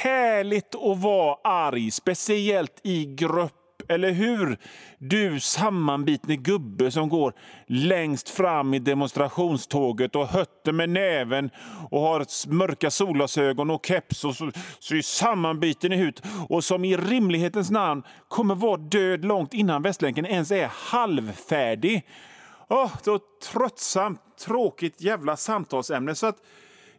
härligt 0.03 0.75
att 0.75 0.97
vara 0.97 1.37
arg, 1.43 1.91
speciellt 1.91 2.79
i 2.83 3.05
grupp 3.05 3.64
eller 3.87 4.11
hur? 4.11 4.57
Du 4.97 5.39
sammanbitne 5.39 6.35
gubbe 6.35 6.91
som 6.91 7.09
går 7.09 7.33
längst 7.67 8.29
fram 8.29 8.73
i 8.73 8.79
demonstrationståget 8.79 10.15
och 10.15 10.27
hötter 10.27 10.71
med 10.71 10.89
näven 10.89 11.49
och 11.89 12.01
har 12.01 12.49
mörka 12.53 12.91
solglasögon 12.91 13.69
och 13.69 13.85
keps 13.85 14.23
och 14.25 14.35
så, 14.35 14.51
så 14.79 14.95
är 14.95 15.01
sammanbiten 15.01 15.93
i 15.93 15.95
hut 15.95 16.21
och 16.49 16.63
som 16.63 16.85
i 16.85 16.97
rimlighetens 16.97 17.71
namn 17.71 18.03
kommer 18.27 18.55
vara 18.55 18.77
död 18.77 19.25
långt 19.25 19.53
innan 19.53 19.81
Västlänken 19.81 20.25
ens 20.25 20.51
är 20.51 20.69
halvfärdig. 20.71 22.07
Oh, 22.69 22.91
så 23.03 23.19
tröttsamt, 23.51 24.21
tråkigt 24.45 25.01
jävla 25.01 25.37
samtalsämne. 25.37 26.15
Så 26.15 26.27
att 26.27 26.37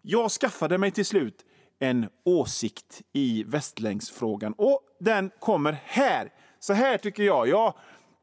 jag 0.02 0.31
skaffade 0.31 0.78
mig 0.78 0.90
till 0.90 1.07
slut 1.07 1.45
en 1.78 2.09
åsikt 2.25 3.02
i 3.12 3.45
Västlänksfrågan. 3.47 4.52
Och 4.52 4.81
den 5.00 5.31
kommer 5.40 5.76
här. 5.85 6.33
Så 6.66 6.73
här 6.73 6.99
tycker 6.99 7.23
jag. 7.23 7.49
Jag 7.49 7.75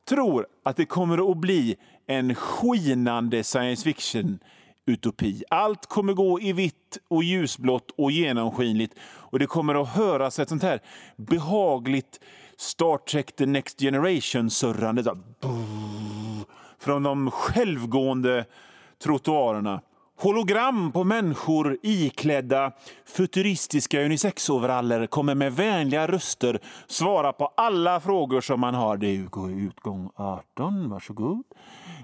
tror 0.10 0.48
att 0.64 0.78
det 0.78 0.86
kommer 0.86 1.32
att 1.32 1.38
bli 1.38 1.76
en 2.08 2.36
skinande 2.36 3.44
science 3.44 3.84
fiction-utopi. 3.84 5.44
Allt 5.50 5.86
kommer 5.86 6.14
gå 6.14 6.42
i 6.42 6.54
vitt 6.54 6.98
och 7.08 7.24
ljusblått 7.24 7.92
och 7.98 8.12
genomskinligt. 8.12 8.94
Och 9.04 9.40
det 9.40 9.46
kommer 9.46 9.82
att 9.82 9.90
höras 9.90 10.40
ett 10.40 10.50
sånt 10.50 10.64
här 10.64 10.80
behagligt 11.16 12.20
Star 12.58 12.98
Trek 12.98 13.36
The 13.36 13.46
Next 13.46 13.80
Generation-surrande 13.80 15.04
från 16.80 17.04
de 17.04 17.32
självgående 17.32 18.46
trottoarerna 19.04 19.82
hologram 20.16 20.92
på 20.92 21.04
människor 21.04 21.78
iklädda 21.82 22.72
futuristiska 23.06 24.02
unisexoveraller 24.02 25.08
kommer 25.08 25.36
med 25.36 25.54
vänliga 25.54 26.08
röster 26.08 26.60
svara 26.88 27.34
på 27.34 27.48
alla 27.58 28.00
frågor 28.00 28.42
som 28.42 28.60
man 28.60 28.76
har. 28.76 28.98
Det 28.98 29.08
är 29.08 29.50
utgång 29.50 30.10
18, 30.16 30.90
varsågod. 30.90 31.44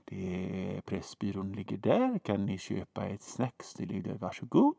Det 0.05 0.75
är 0.75 0.81
Pressbyrån 0.81 1.51
ligger 1.51 1.77
där. 1.77 2.19
Kan 2.19 2.45
ni 2.45 2.57
köpa 2.57 3.05
ett 3.07 3.23
snacks? 3.23 3.73
Det 3.73 3.85
ligger 3.85 4.13
varsågod. 4.13 4.75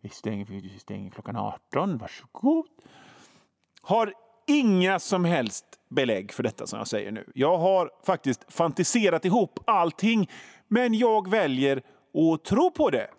Vi 0.00 0.08
stänger, 0.08 0.44
vi 0.44 0.78
stänger 0.78 1.10
klockan 1.10 1.36
18, 1.36 1.98
varsågod. 1.98 2.66
Har 3.82 4.12
inga 4.46 4.98
som 4.98 5.24
helst 5.24 5.64
belägg 5.90 6.32
för 6.32 6.42
detta 6.42 6.66
som 6.66 6.78
jag 6.78 6.88
säger 6.88 7.12
nu. 7.12 7.30
Jag 7.34 7.58
har 7.58 7.90
faktiskt 8.06 8.52
fantiserat 8.52 9.24
ihop 9.24 9.58
allting, 9.66 10.30
men 10.68 10.94
jag 10.94 11.30
väljer 11.30 11.82
och 12.14 12.42
tro 12.42 12.70
på 12.70 12.90
det. 12.90 13.10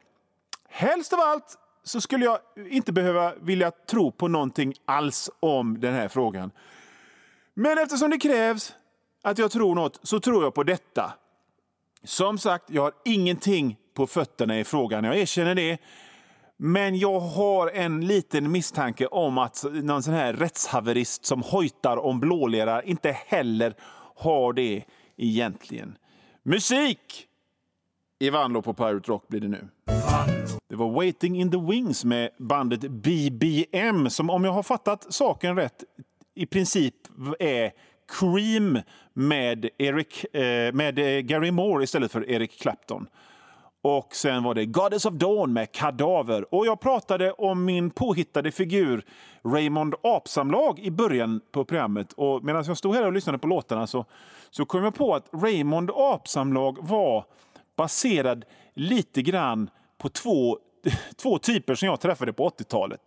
Helst 0.69 1.13
av 1.13 1.19
allt 1.19 1.57
så 1.83 2.01
skulle 2.01 2.25
jag 2.25 2.39
inte 2.69 2.91
behöva 2.91 3.35
vilja 3.35 3.71
tro 3.71 4.11
på 4.11 4.27
någonting 4.27 4.73
alls 4.85 5.29
om 5.39 5.79
den 5.79 5.93
här 5.93 6.07
frågan. 6.07 6.51
Men 7.53 7.77
eftersom 7.77 8.09
det 8.09 8.17
krävs 8.17 8.73
att 9.21 9.37
jag 9.37 9.51
tror 9.51 9.75
något 9.75 9.99
så 10.03 10.19
tror 10.19 10.43
jag 10.43 10.53
på 10.53 10.63
detta. 10.63 11.13
Som 12.03 12.37
sagt, 12.37 12.69
jag 12.69 12.81
har 12.81 12.93
ingenting 13.05 13.77
på 13.93 14.07
fötterna 14.07 14.59
i 14.59 14.63
frågan. 14.63 15.03
Jag 15.03 15.17
erkänner 15.17 15.55
det. 15.55 15.77
Men 16.57 16.97
jag 16.97 17.19
har 17.19 17.67
en 17.67 18.07
liten 18.07 18.51
misstanke 18.51 19.07
om 19.07 19.37
att 19.37 19.65
någon 19.71 20.03
sån 20.03 20.13
här 20.13 20.33
rättshaverist 20.33 21.25
som 21.25 21.41
hojtar 21.41 21.97
om 21.97 22.19
blålera 22.19 22.83
inte 22.83 23.11
heller 23.11 23.75
har 24.15 24.53
det 24.53 24.83
egentligen. 25.17 25.97
Musik! 26.43 27.27
I 28.19 28.29
Vanlo 28.29 28.61
på 28.61 28.73
Pirate 28.73 29.11
Rock 29.11 29.27
blir 29.27 29.39
det 29.39 29.47
nu. 29.47 29.67
Det 30.69 30.75
var 30.75 30.91
Waiting 30.91 31.41
in 31.41 31.51
the 31.51 31.57
Wings 31.57 32.05
med 32.05 32.29
bandet 32.37 32.81
BBM 32.81 34.09
som 34.09 34.29
om 34.29 34.43
jag 34.43 34.51
har 34.51 34.63
fattat 34.63 35.13
saken 35.13 35.55
rätt 35.55 35.83
i 36.35 36.45
princip 36.45 36.95
är 37.39 37.71
Cream 38.19 38.79
med, 39.13 39.69
Eric, 39.77 40.23
eh, 40.23 40.73
med 40.73 40.99
eh, 40.99 41.19
Gary 41.19 41.51
Moore 41.51 41.83
istället 41.83 42.11
för 42.11 42.29
Eric 42.29 42.61
Clapton. 42.61 43.07
Och 43.81 44.15
sen 44.15 44.43
var 44.43 44.53
det 44.53 44.65
Goddess 44.65 45.05
of 45.05 45.13
Dawn 45.13 45.53
med 45.53 45.71
Kadaver. 45.71 46.55
Och 46.55 46.65
jag 46.65 46.79
pratade 46.79 47.31
om 47.31 47.65
min 47.65 47.89
påhittade 47.89 48.51
figur 48.51 49.05
Raymond 49.43 49.95
Apsamlag 50.03 50.79
i 50.79 50.91
början 50.91 51.41
på 51.51 51.65
programmet. 51.65 52.13
Och 52.13 52.43
medan 52.43 52.63
jag 52.67 52.77
stod 52.77 52.95
här 52.95 53.05
och 53.05 53.13
lyssnade 53.13 53.37
på 53.37 53.47
låtarna 53.47 53.87
så, 53.87 54.05
så 54.49 54.65
kom 54.65 54.83
jag 54.83 54.95
på 54.95 55.15
att 55.15 55.29
Raymond 55.33 55.91
Apsamlag 55.95 56.77
var 56.81 57.25
baserad 57.75 58.45
lite 58.73 59.21
grann 59.21 59.69
på 59.97 60.09
två, 60.09 60.59
två 61.15 61.37
typer 61.37 61.75
som 61.75 61.85
jag 61.85 61.99
träffade 61.99 62.33
på 62.33 62.49
80-talet. 62.49 63.01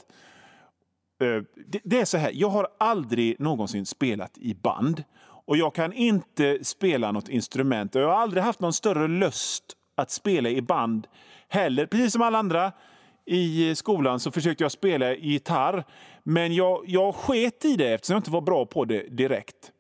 Eh, 1.21 1.43
det 1.85 2.01
är 2.01 2.05
så 2.05 2.19
här, 2.19 2.31
jag 2.35 2.49
har 2.49 2.69
aldrig 2.79 3.41
någonsin 3.41 3.87
spelat 3.87 4.39
i 4.39 4.55
band. 4.55 5.05
Och 5.21 5.57
jag 5.57 5.75
kan 5.75 5.93
inte 5.93 6.65
spela 6.65 7.13
något 7.13 7.29
instrument. 7.29 7.95
Jag 7.95 8.09
har 8.09 8.15
aldrig 8.15 8.43
haft 8.43 8.61
någon 8.61 8.73
större 8.73 9.09
lust 9.09 9.65
att 9.95 10.11
spela 10.11 10.49
i 10.49 10.63
band 10.63 11.07
heller. 11.49 11.87
Precis 11.87 12.13
som 12.13 12.23
alla 12.23 12.39
andra 12.39 12.73
i 13.27 13.75
skolan 13.75 14.21
så 14.21 14.31
försökte 14.31 14.65
jag 14.65 14.73
spela 14.73 15.15
gitarr. 15.15 15.85
Men 16.23 16.55
jag, 16.55 16.85
jag 16.87 17.15
sket 17.15 17.65
i 17.65 17.77
det 17.77 17.93
eftersom 17.93 18.15
jag 18.15 18.19
inte 18.21 18.31
var 18.31 18.41
bra 18.41 18.67
på 18.67 18.85
det 18.85 19.17
direkt. 19.17 19.73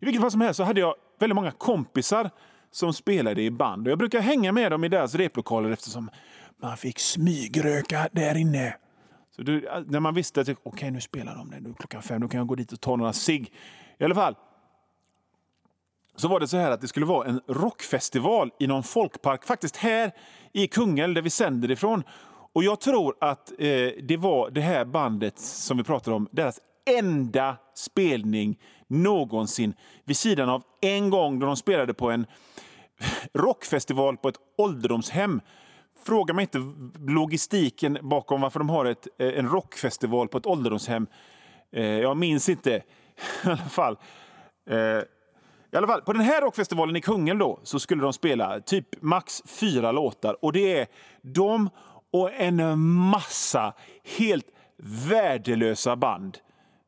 I 0.00 0.04
vilket 0.04 0.20
fall 0.20 0.30
som 0.30 0.40
helst 0.40 0.56
så 0.56 0.64
hade 0.64 0.80
jag 0.80 0.94
väldigt 1.18 1.34
många 1.34 1.50
kompisar 1.50 2.30
som 2.70 2.92
spelade 2.92 3.42
i 3.42 3.50
band. 3.50 3.86
Och 3.86 3.90
jag 3.90 3.98
brukar 3.98 4.20
hänga 4.20 4.52
med 4.52 4.72
dem 4.72 4.84
i 4.84 4.88
deras 4.88 5.14
replokaler 5.14 5.70
eftersom 5.70 6.10
man 6.56 6.76
fick 6.76 6.98
smygröka 6.98 8.08
där 8.12 8.36
inne. 8.36 8.76
Så 9.36 9.42
du, 9.42 9.68
eh, 9.68 9.82
när 9.86 10.00
man 10.00 10.14
visste 10.14 10.40
att 10.40 10.48
okej, 10.48 10.62
okay, 10.64 10.90
nu 10.90 11.00
spelar 11.00 11.36
de 11.36 11.50
det, 11.50 11.74
klockan 11.78 12.02
fem, 12.02 12.20
då 12.20 12.28
kan 12.28 12.38
jag 12.38 12.46
gå 12.46 12.54
dit 12.54 12.72
och 12.72 12.80
ta 12.80 12.96
några 12.96 13.12
sig. 13.12 13.52
I 13.98 14.04
alla 14.04 14.14
fall, 14.14 14.34
så 16.16 16.28
var 16.28 16.40
det 16.40 16.48
så 16.48 16.56
här 16.56 16.70
att 16.70 16.80
det 16.80 16.88
skulle 16.88 17.06
vara 17.06 17.28
en 17.28 17.40
rockfestival 17.48 18.50
i 18.58 18.66
någon 18.66 18.82
folkpark, 18.82 19.44
faktiskt 19.44 19.76
här 19.76 20.12
i 20.52 20.66
Kungälv 20.66 21.14
där 21.14 21.22
vi 21.22 21.30
sänder 21.30 21.70
ifrån. 21.70 22.02
Och 22.52 22.64
jag 22.64 22.80
tror 22.80 23.14
att 23.20 23.50
eh, 23.50 23.56
det 24.02 24.16
var 24.16 24.50
det 24.50 24.60
här 24.60 24.84
bandet 24.84 25.38
som 25.38 25.76
vi 25.76 25.84
pratade 25.84 26.16
om, 26.16 26.28
deras 26.32 26.60
enda 26.98 27.56
spelning 27.74 28.58
någonsin. 28.90 29.74
Vid 30.04 30.16
sidan 30.16 30.48
av 30.48 30.62
en 30.80 31.10
gång 31.10 31.38
då 31.38 31.46
de 31.46 31.56
spelade 31.56 31.94
på 31.94 32.10
en 32.10 32.26
rockfestival 33.34 34.16
på 34.16 34.28
ett 34.28 34.36
ålderdomshem. 34.58 35.40
Fråga 36.04 36.34
mig 36.34 36.42
inte 36.42 36.72
logistiken 37.12 37.98
bakom 38.02 38.40
varför 38.40 38.58
de 38.60 38.68
har 38.68 38.84
ett, 38.84 39.08
eh, 39.18 39.38
en 39.38 39.48
rockfestival 39.48 40.28
på 40.28 40.38
ett 40.38 40.46
ålderdomshem. 40.46 41.06
Eh, 41.72 41.84
jag 41.84 42.16
minns 42.16 42.48
inte 42.48 42.70
i 43.44 43.48
alla 43.48 43.56
fall. 43.56 43.98
Eh, 44.70 44.76
I 45.72 45.76
alla 45.76 45.86
fall, 45.86 46.02
på 46.02 46.12
den 46.12 46.22
här 46.22 46.40
rockfestivalen 46.40 46.96
i 46.96 47.00
Kungälv 47.00 47.38
då, 47.38 47.60
så 47.62 47.80
skulle 47.80 48.02
de 48.02 48.12
spela 48.12 48.60
typ 48.60 49.02
max 49.02 49.42
fyra 49.46 49.92
låtar. 49.92 50.44
Och 50.44 50.52
det 50.52 50.78
är 50.78 50.86
de 51.22 51.70
och 52.12 52.32
en 52.32 52.78
massa 52.80 53.74
helt 54.18 54.46
värdelösa 55.08 55.96
band 55.96 56.38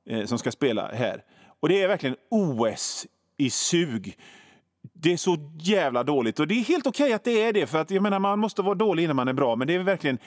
eh, 0.07 0.25
som 0.25 0.39
ska 0.39 0.51
spela 0.51 0.91
här. 0.93 1.25
Och 1.63 1.69
det 1.69 1.83
är 1.83 1.89
verkligen 1.89 2.17
OS 2.31 3.07
i 3.37 3.51
sug. 3.51 4.19
Det 4.93 5.13
är 5.13 5.17
så 5.17 5.37
jävla 5.61 6.05
dåligt. 6.05 6.41
Och 6.41 6.47
det 6.47 6.55
är 6.55 6.65
helt 6.65 6.87
okej 6.87 7.05
okay 7.05 7.15
att 7.15 7.25
det 7.25 7.43
är 7.43 7.53
det, 7.53 7.67
för 7.67 7.79
att 7.79 7.91
jag 7.91 8.03
menar, 8.03 8.19
man 8.19 8.39
måste 8.39 8.63
vara 8.63 8.75
dålig 8.75 9.05
innan 9.05 9.17
man 9.17 9.29
är 9.29 9.33
bra. 9.33 9.57
Men 9.57 9.67
det 9.67 9.75
är 9.75 9.79
verkligen 9.79 10.19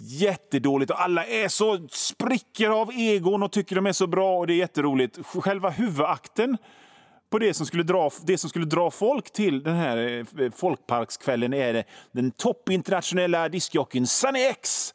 jättedåligt 0.00 0.90
och 0.90 1.02
alla 1.02 1.26
är 1.26 1.48
så 1.48 1.88
spricker 1.90 2.70
av 2.70 2.90
egon 2.92 3.42
och 3.42 3.52
tycker 3.52 3.76
de 3.76 3.86
är 3.86 3.92
så 3.92 4.06
bra 4.06 4.38
och 4.38 4.46
det 4.46 4.52
är 4.52 4.56
jätteroligt. 4.56 5.26
Själva 5.26 5.70
huvudakten 5.70 6.56
på 7.30 7.38
det 7.38 7.54
som 7.54 7.66
skulle 7.66 7.82
dra, 7.82 8.10
det 8.26 8.38
som 8.38 8.50
skulle 8.50 8.66
dra 8.66 8.90
folk 8.90 9.32
till 9.32 9.62
den 9.62 9.76
här 9.76 10.26
eh, 10.40 10.50
folkparkskvällen 10.50 11.54
är 11.54 11.84
den 12.12 12.30
toppinternationella 12.30 13.48
diskjockeyn 13.48 14.06
Sunny 14.06 14.40
X. 14.40 14.93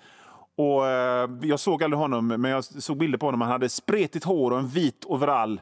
Och, 0.59 0.87
eh, 0.87 1.29
jag 1.41 1.59
såg 1.59 1.83
aldrig 1.83 1.99
honom, 1.99 2.27
men 2.27 2.51
jag 2.51 2.63
såg 2.63 2.97
bilder 2.97 3.17
på 3.17 3.25
honom. 3.25 3.41
Han 3.41 3.51
hade 3.51 3.69
spretigt 3.69 4.25
hår 4.25 4.51
och 4.51 4.59
en 4.59 4.67
vit 4.67 5.05
overall. 5.05 5.61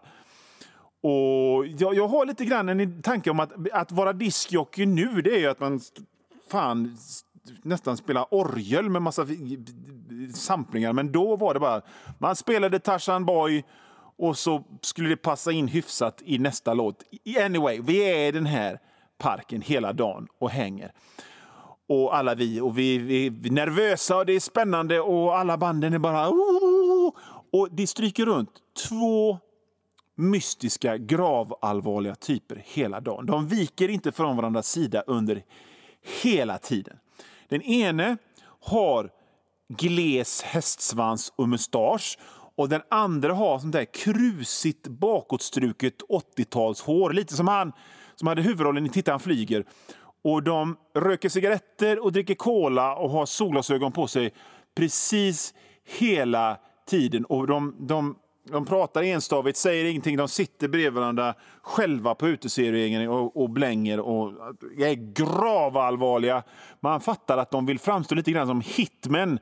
Och 1.01 1.68
jag, 1.68 1.96
jag 1.96 2.08
har 2.08 2.25
lite 2.25 2.46
grann 2.46 2.70
en 2.70 3.01
tanke 3.01 3.30
om 3.30 3.39
att, 3.39 3.51
att 3.74 3.92
vara 3.92 4.13
diskjockey 4.13 4.86
nu, 4.86 5.22
det 5.22 5.36
är 5.36 5.39
ju 5.39 5.48
att 5.48 5.60
man 5.60 5.80
fan 6.51 6.98
nästan 7.63 7.98
spelar 7.98 8.34
orgel 8.34 8.89
med 8.89 9.01
massa 9.01 9.25
samplingar. 10.33 10.94
Men 10.94 11.12
då 11.12 11.36
var 11.36 11.53
det 11.53 11.60
bara, 11.60 11.81
man 12.18 12.36
spelade 12.36 12.79
Tarzan 12.79 13.25
Boy 13.25 13.64
och 14.18 14.38
så 14.38 14.64
skulle 14.81 15.10
det 15.10 15.18
passa 15.18 15.51
in 15.51 15.68
hyfsat 15.68 16.22
i 16.25 16.38
nästa 16.38 16.74
låt. 16.74 17.03
Anyway, 17.46 17.81
vi 17.81 17.98
är 17.98 18.27
i 18.27 18.31
den 18.31 18.46
här 18.46 18.79
parken 19.18 19.62
hela 19.62 19.94
dagen 19.94 20.27
och 20.40 20.50
hänger. 20.50 20.92
Och 21.87 22.15
alla 22.15 22.35
vi, 22.35 22.61
och 22.61 22.77
vi, 22.77 22.97
vi 22.97 23.25
är 23.25 23.51
nervösa 23.51 24.17
och 24.17 24.25
det 24.25 24.33
är 24.33 24.39
spännande 24.39 25.00
och 25.00 25.37
alla 25.39 25.57
banden 25.57 25.93
är 25.93 26.00
bara... 26.00 26.29
Oh, 26.29 26.35
oh, 26.35 27.07
oh, 27.07 27.13
och 27.51 27.69
det 27.71 27.87
stryker 27.87 28.25
runt 28.25 28.50
två 28.89 29.37
mystiska, 30.15 30.97
gravallvarliga 30.97 32.15
typer 32.15 32.63
hela 32.65 33.00
dagen. 33.00 33.25
De 33.25 33.47
viker 33.47 33.89
inte 33.89 34.11
från 34.11 34.37
varandras 34.37 34.67
sida 34.67 35.03
under 35.07 35.43
hela 36.23 36.57
tiden. 36.57 36.97
Den 37.50 37.61
ene 37.61 38.17
har 38.59 39.09
gles 39.69 40.41
hästsvans 40.41 41.33
och 41.35 41.50
mustasch 41.50 42.17
och 42.55 42.69
den 42.69 42.81
andra 42.89 43.33
har 43.33 43.59
sånt 43.59 43.73
där 43.73 43.85
krusigt 43.93 44.87
bakåtstruket 44.87 45.95
80-talshår. 46.37 47.13
Lite 47.13 47.33
som 47.33 47.47
han 47.47 47.71
som 48.15 48.27
hade 48.27 48.41
huvudrollen 48.41 48.85
i 48.85 48.89
Titta 48.89 49.11
han 49.11 49.19
flyger. 49.19 49.65
Och 50.27 50.44
de 50.44 50.77
röker 50.96 51.29
cigaretter 51.29 52.03
och 52.03 52.11
dricker 52.11 52.35
cola 52.35 52.96
och 52.96 53.09
har 53.09 53.25
solglasögon 53.25 53.92
på 53.92 54.07
sig 54.07 54.33
precis 54.75 55.53
hela 56.00 56.57
tiden. 56.90 57.25
Och 57.25 57.48
de, 57.48 57.75
de, 57.79 58.16
de 58.51 58.66
pratar 58.66 59.03
enstavigt, 59.03 59.57
säger 59.57 59.85
ingenting. 59.85 60.18
De 60.18 60.27
sitter 60.27 60.68
bredvid 60.68 60.94
varandra 60.94 61.33
själva 61.61 62.16
på 62.16 62.27
uteserveringen 62.27 63.09
och, 63.09 63.42
och 63.42 63.50
blänger 63.50 64.00
och 64.00 64.33
är 64.77 65.13
gravallvarliga. 65.13 66.44
Man 66.79 67.01
fattar 67.01 67.37
att 67.37 67.51
de 67.51 67.66
vill 67.66 67.79
framstå 67.79 68.16
lite 68.16 68.31
grann 68.31 68.48
som 68.48 68.61
hitmen 68.66 69.40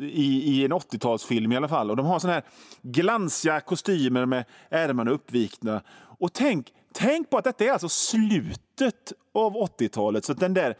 i, 0.00 0.52
i 0.52 0.64
en 0.64 0.72
80-talsfilm 0.72 1.52
i 1.52 1.56
alla 1.56 1.68
fall. 1.68 1.90
Och 1.90 1.96
de 1.96 2.06
har 2.06 2.18
såna 2.18 2.32
här 2.32 2.44
glansiga 2.82 3.60
kostymer 3.60 4.26
med 4.26 4.44
ärmarna 4.70 5.10
uppvikna. 5.10 5.82
Och 6.18 6.32
tänk, 6.32 6.72
tänk 6.92 7.30
på 7.30 7.38
att 7.38 7.44
detta 7.44 7.64
är 7.64 7.72
alltså 7.72 7.88
slutet 7.88 9.12
av 9.40 9.54
80-talet. 9.54 10.24
Så 10.24 10.32
den 10.32 10.54
där 10.54 10.76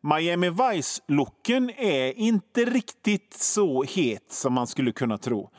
Miami 0.00 0.50
Vice-looken 0.50 1.70
är 1.70 2.18
inte 2.18 2.64
riktigt 2.64 3.34
så 3.34 3.82
het 3.82 4.32
som 4.32 4.52
man 4.52 4.66
skulle 4.66 4.92
kunna 4.92 5.18
tro. 5.18 5.50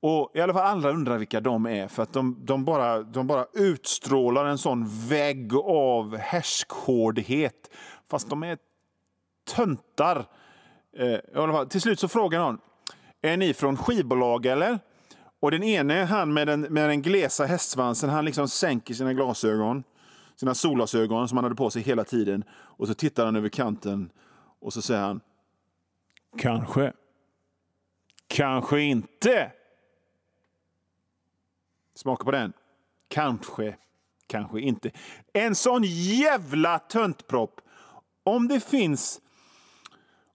Och 0.00 0.30
i 0.34 0.40
alla 0.40 0.52
fall 0.52 0.66
alla 0.66 0.90
undrar 0.90 1.18
vilka 1.18 1.40
de 1.40 1.66
är, 1.66 1.88
för 1.88 2.02
att 2.02 2.12
de, 2.12 2.36
de, 2.40 2.64
bara, 2.64 3.02
de 3.02 3.26
bara 3.26 3.46
utstrålar 3.52 4.44
en 4.44 4.58
sån 4.58 5.08
vägg 5.08 5.54
av 5.64 6.16
härskhårdhet. 6.16 7.70
Fast 8.10 8.30
de 8.30 8.42
är 8.42 8.58
töntar 9.56 10.26
Eh, 10.96 11.64
till 11.64 11.80
slut 11.80 12.00
så 12.00 12.08
frågar 12.08 12.38
någon, 12.38 12.58
är 13.22 13.36
ni 13.36 13.54
från 13.54 13.76
skivbolag 13.76 14.46
eller? 14.46 14.78
Och 15.40 15.50
den 15.50 15.62
ene, 15.62 16.04
han 16.04 16.32
med 16.32 16.46
den, 16.46 16.60
med 16.60 16.88
den 16.88 17.02
glesa 17.02 17.44
hästsvansen, 17.44 18.10
han 18.10 18.24
liksom 18.24 18.48
sänker 18.48 18.94
sina 18.94 19.12
glasögon, 19.12 19.84
sina 20.36 20.54
solglasögon 20.54 21.28
som 21.28 21.38
han 21.38 21.44
hade 21.44 21.56
på 21.56 21.70
sig 21.70 21.82
hela 21.82 22.04
tiden. 22.04 22.44
Och 22.52 22.88
så 22.88 22.94
tittar 22.94 23.24
han 23.24 23.36
över 23.36 23.48
kanten 23.48 24.10
och 24.60 24.72
så 24.72 24.82
säger 24.82 25.00
han, 25.00 25.20
kanske. 26.38 26.92
Kanske 28.26 28.80
inte. 28.80 29.52
Smaka 31.94 32.24
på 32.24 32.30
den. 32.30 32.52
Kanske, 33.08 33.76
kanske 34.26 34.60
inte. 34.60 34.90
En 35.32 35.54
sån 35.54 35.82
jävla 35.84 36.78
töntpropp. 36.78 37.60
Om 38.24 38.48
det 38.48 38.60
finns 38.60 39.20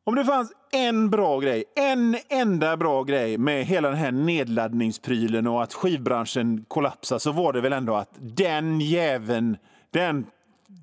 om 0.09 0.15
det 0.15 0.25
fanns 0.25 0.53
en 0.71 1.09
bra 1.09 1.39
grej, 1.39 1.63
en 1.75 2.17
enda 2.29 2.77
bra 2.77 3.03
grej 3.03 3.37
med 3.37 3.65
hela 3.65 3.89
den 3.89 3.97
här 3.97 4.11
nedladdningsprylen 4.11 5.47
och 5.47 5.63
att 5.63 5.73
skivbranschen 5.73 6.65
kollapsar 6.67 7.17
så 7.19 7.31
var 7.31 7.53
det 7.53 7.61
väl 7.61 7.73
ändå 7.73 7.95
att 7.95 8.09
den 8.19 8.81
jäveln, 8.81 9.57
den 9.91 10.27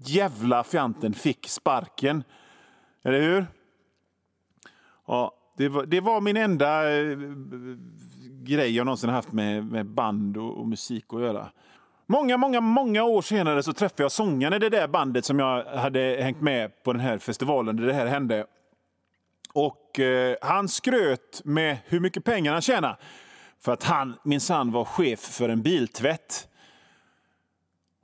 jävla 0.04 0.64
fjanten 0.64 1.14
fick 1.14 1.48
sparken. 1.48 2.24
Eller 3.04 3.20
hur? 3.20 3.46
Ja, 5.06 5.32
det 5.56 5.68
var, 5.68 5.86
det 5.86 6.00
var 6.00 6.20
min 6.20 6.36
enda 6.36 6.98
eh, 6.98 7.18
grej 8.42 8.76
jag 8.76 8.84
någonsin 8.84 9.10
haft 9.10 9.32
med, 9.32 9.66
med 9.66 9.86
band 9.86 10.36
och, 10.36 10.58
och, 10.58 10.68
musik 10.68 11.04
att 11.08 11.20
göra. 11.20 11.48
Många, 12.06 12.36
många, 12.36 12.60
många 12.60 13.04
år 13.04 13.22
senare 13.22 13.62
så 13.62 13.72
träffade 13.72 14.02
jag 14.02 14.12
sångaren 14.12 14.52
i 14.52 14.58
det 14.58 14.68
där 14.68 14.88
bandet 14.88 15.24
som 15.24 15.38
jag 15.38 15.64
hade 15.64 16.00
hängt 16.00 16.40
med 16.40 16.82
på 16.82 16.92
den 16.92 17.00
här 17.00 17.18
festivalen 17.18 17.76
där 17.76 17.86
det 17.86 17.92
här 17.92 18.06
hände. 18.06 18.46
Och 19.52 20.00
eh, 20.00 20.36
Han 20.42 20.68
skröt 20.68 21.42
med 21.44 21.78
hur 21.86 22.00
mycket 22.00 22.24
pengar 22.24 22.52
han 22.52 22.62
tjänade 22.62 22.96
för 23.60 23.72
att 23.72 23.84
han 23.84 24.16
minsann 24.22 24.72
var 24.72 24.84
chef 24.84 25.20
för 25.20 25.48
en 25.48 25.62
biltvätt. 25.62 26.48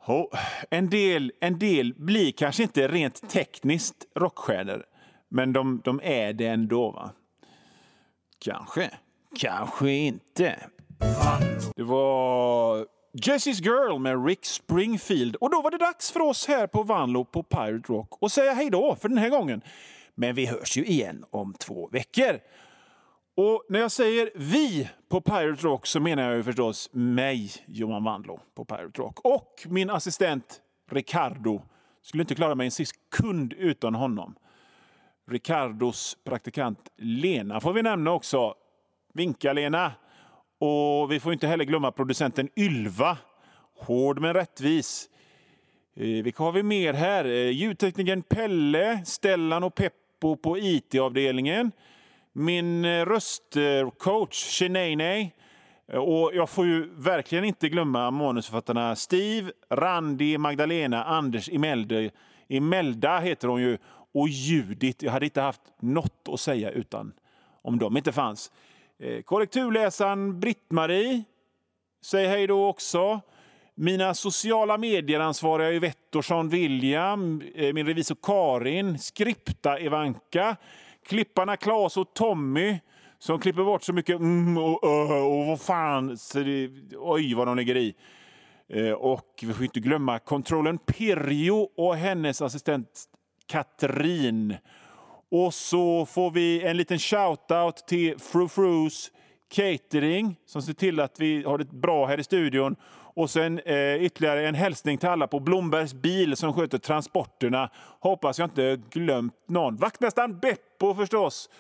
Oh, 0.07 0.27
en, 0.71 0.91
del, 0.91 1.33
en 1.41 1.59
del 1.59 1.95
blir 1.95 2.33
kanske 2.33 2.63
inte 2.63 2.89
rent 2.89 3.31
tekniskt 3.31 4.07
rockstjärnor, 4.15 4.85
men 5.29 5.53
de, 5.53 5.81
de 5.85 6.01
är 6.03 6.33
det 6.33 6.47
ändå. 6.47 6.91
Va? 6.91 7.11
Kanske, 8.39 8.91
kanske 9.41 9.91
inte. 9.91 10.59
Det 11.77 11.83
var 11.83 12.87
Jessie's 13.13 13.63
Girl 13.63 13.99
med 13.99 14.27
Rick 14.27 14.45
Springfield. 14.45 15.37
Och 15.37 15.51
då 15.51 15.63
var 15.63 15.71
det 15.71 15.79
dags 15.79 16.11
för 16.11 16.21
oss 16.21 16.49
här 16.49 16.67
på 16.67 16.83
Vanlo 16.83 17.25
på 17.25 17.43
Pirate 17.43 17.93
Rock 17.93 18.09
att 18.21 18.33
säga 18.33 18.53
hej 18.53 18.71
då 18.71 18.97
för 19.01 19.09
den 19.09 19.19
här 19.19 19.29
gången. 19.29 19.63
Men 20.15 20.35
vi 20.35 20.47
hörs 20.47 20.77
ju 20.77 20.85
igen 20.85 21.25
om 21.31 21.55
två 21.59 21.89
veckor. 21.93 22.39
Och 23.35 23.65
när 23.69 23.81
jag 23.81 23.93
säger 23.93 24.31
vi 24.35 24.91
på 25.09 25.21
Pirate 25.21 25.63
Rock 25.63 25.87
så 25.87 26.01
menar 26.01 26.23
jag 26.23 26.37
ju 26.37 26.43
förstås 26.43 26.91
mig, 26.93 27.51
Johan 27.67 28.05
Wandlo, 28.05 28.41
på 28.55 28.65
Pirate 28.65 29.03
Rock. 29.03 29.19
Och 29.25 29.67
min 29.67 29.91
assistent 29.91 30.61
Ricardo. 30.91 31.63
Skulle 32.03 32.21
inte 32.21 32.35
klara 32.35 32.55
mig 32.55 32.65
en 32.65 32.71
sekund 32.71 33.53
utan 33.53 33.95
honom. 33.95 34.35
Ricardos 35.31 36.17
praktikant 36.25 36.79
Lena 36.97 37.61
får 37.61 37.73
vi 37.73 37.83
nämna 37.83 38.13
också. 38.13 38.55
Vinka 39.15 39.53
Lena! 39.53 39.93
Och 40.59 41.13
vi 41.13 41.21
får 41.21 41.33
inte 41.33 41.47
heller 41.47 41.65
glömma 41.65 41.93
producenten 41.93 42.49
Ylva. 42.57 43.19
Hård 43.79 44.21
men 44.21 44.35
rättvis. 44.35 45.09
Eh, 45.95 46.07
vilka 46.07 46.43
har 46.43 46.53
vi 46.53 46.63
mer 46.63 46.93
här? 46.93 47.25
Eh, 47.25 47.51
ljudteknikern 47.51 48.23
Pelle, 48.23 49.05
Stellan 49.05 49.65
och 49.65 49.75
Peppo 49.75 50.37
på 50.37 50.59
IT-avdelningen. 50.59 51.73
Min 52.35 52.85
eh, 52.85 53.05
röstcoach 53.07 54.35
Shinane. 54.35 55.31
Eh, 55.93 55.99
och 55.99 56.31
jag 56.35 56.51
får 56.51 56.67
ju 56.67 56.95
verkligen 56.95 57.45
inte 57.45 57.69
glömma 57.69 58.11
manusförfattarna 58.11 58.97
Steve, 58.97 59.53
Randi, 59.71 60.39
Magdalena, 60.39 61.05
Anders 61.05 61.49
Imelda. 61.49 62.11
Imelda 62.49 63.19
heter 63.19 63.49
hon 63.49 63.63
ju. 63.63 63.79
Och 64.15 64.29
Judit. 64.29 65.03
Jag 65.03 65.13
hade 65.13 65.25
inte 65.25 65.41
haft 65.41 65.61
något 65.81 66.29
att 66.29 66.41
säga 66.41 66.71
utan 66.71 67.13
om 67.63 67.79
de 67.79 67.97
inte 67.97 68.13
fanns. 68.13 68.53
Eh, 68.99 69.23
korrekturläsaren 69.23 70.41
Britt-Marie 70.41 71.25
säg 72.05 72.27
hej 72.27 72.47
då 72.47 72.67
också. 72.67 73.21
Mina 73.75 74.15
sociala 74.15 74.79
medieransvariga 74.79 75.73
är 75.73 75.81
Wettersson 75.81 76.49
William, 76.49 77.43
min 77.75 77.87
revisor 77.87 78.17
Karin, 78.23 78.99
skripta 78.99 79.81
Ivanka, 79.81 80.57
klipparna 81.07 81.57
Klas 81.57 81.97
och 81.97 82.15
Tommy 82.15 82.79
som 83.19 83.41
klipper 83.41 83.65
bort 83.65 83.83
så 83.83 83.93
mycket 83.93 84.17
mm 84.17 84.59
och, 84.59 84.85
och, 84.85 85.41
och 85.41 85.47
vad 85.47 85.61
fan. 85.61 86.19
Så 86.19 86.39
det, 86.39 86.71
oj, 86.97 87.35
vad 87.35 87.47
de 87.47 87.57
lägger 87.57 87.77
i. 87.77 87.95
Eh, 88.69 88.93
och 88.93 89.41
vi 89.43 89.53
får 89.53 89.65
inte 89.65 89.81
glömma 89.81 90.19
kontrollen 90.19 90.79
Pirjo 90.79 91.69
och 91.77 91.97
hennes 91.97 92.43
assistent 92.43 93.05
Katrin. 93.47 94.57
Och 95.31 95.55
så 95.55 96.07
får 96.07 96.31
vi 96.31 96.63
en 96.63 96.77
liten 96.77 96.99
shout-out 96.99 97.87
till 97.87 98.19
Frufrus 98.19 99.11
Catering 99.53 100.37
som 100.47 100.63
ser 100.63 100.73
till 100.73 101.01
att 101.01 101.21
vi 101.21 101.43
har 101.43 101.59
det 101.59 101.65
bra 101.65 102.07
här 102.07 102.21
i 102.21 102.25
studion. 102.25 102.77
Och 103.15 103.31
sen 103.31 103.59
eh, 103.59 104.05
ytterligare 104.05 104.49
en 104.49 104.55
hälsning 104.55 104.99
till 104.99 105.09
alla 105.09 105.27
på 105.27 105.41
Blombergs 105.41 105.95
bil 105.95 106.37
som 106.37 106.53
sköter 106.53 106.79
transporterna. 106.79 107.71
Hoppas 108.01 108.39
jag 108.39 108.47
inte 108.47 108.81
glömt 108.91 109.35
någon. 109.47 109.77
Vaktmästaren 109.77 110.39
Beppo 110.39 110.95
förstås. 110.95 111.51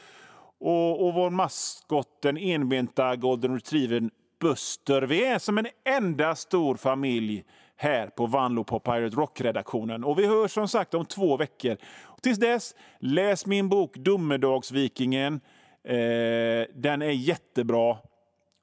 Och, 0.60 1.06
och 1.06 1.14
vår 1.14 1.30
maskot, 1.30 2.08
den 2.22 2.36
enbenta 2.36 3.16
golden 3.16 3.54
retrievern 3.54 4.10
Buster. 4.40 5.02
Vi 5.02 5.24
är 5.24 5.38
som 5.38 5.58
en 5.58 5.66
enda 5.84 6.34
stor 6.34 6.76
familj 6.76 7.44
här 7.76 8.06
på 8.06 8.26
Vanlo 8.26 8.64
på 8.64 8.80
Pirate 8.80 9.16
Rock-redaktionen. 9.16 10.04
Och 10.04 10.18
vi 10.18 10.26
hörs 10.26 10.50
som 10.50 10.68
sagt 10.68 10.94
om 10.94 11.06
två 11.06 11.36
veckor. 11.36 11.76
Tills 12.22 12.38
dess, 12.38 12.74
läs 12.98 13.46
min 13.46 13.68
bok 13.68 13.96
Domedagsvikingen. 13.96 15.40
Eh, 15.84 16.66
den 16.74 17.02
är 17.02 17.10
jättebra. 17.10 17.98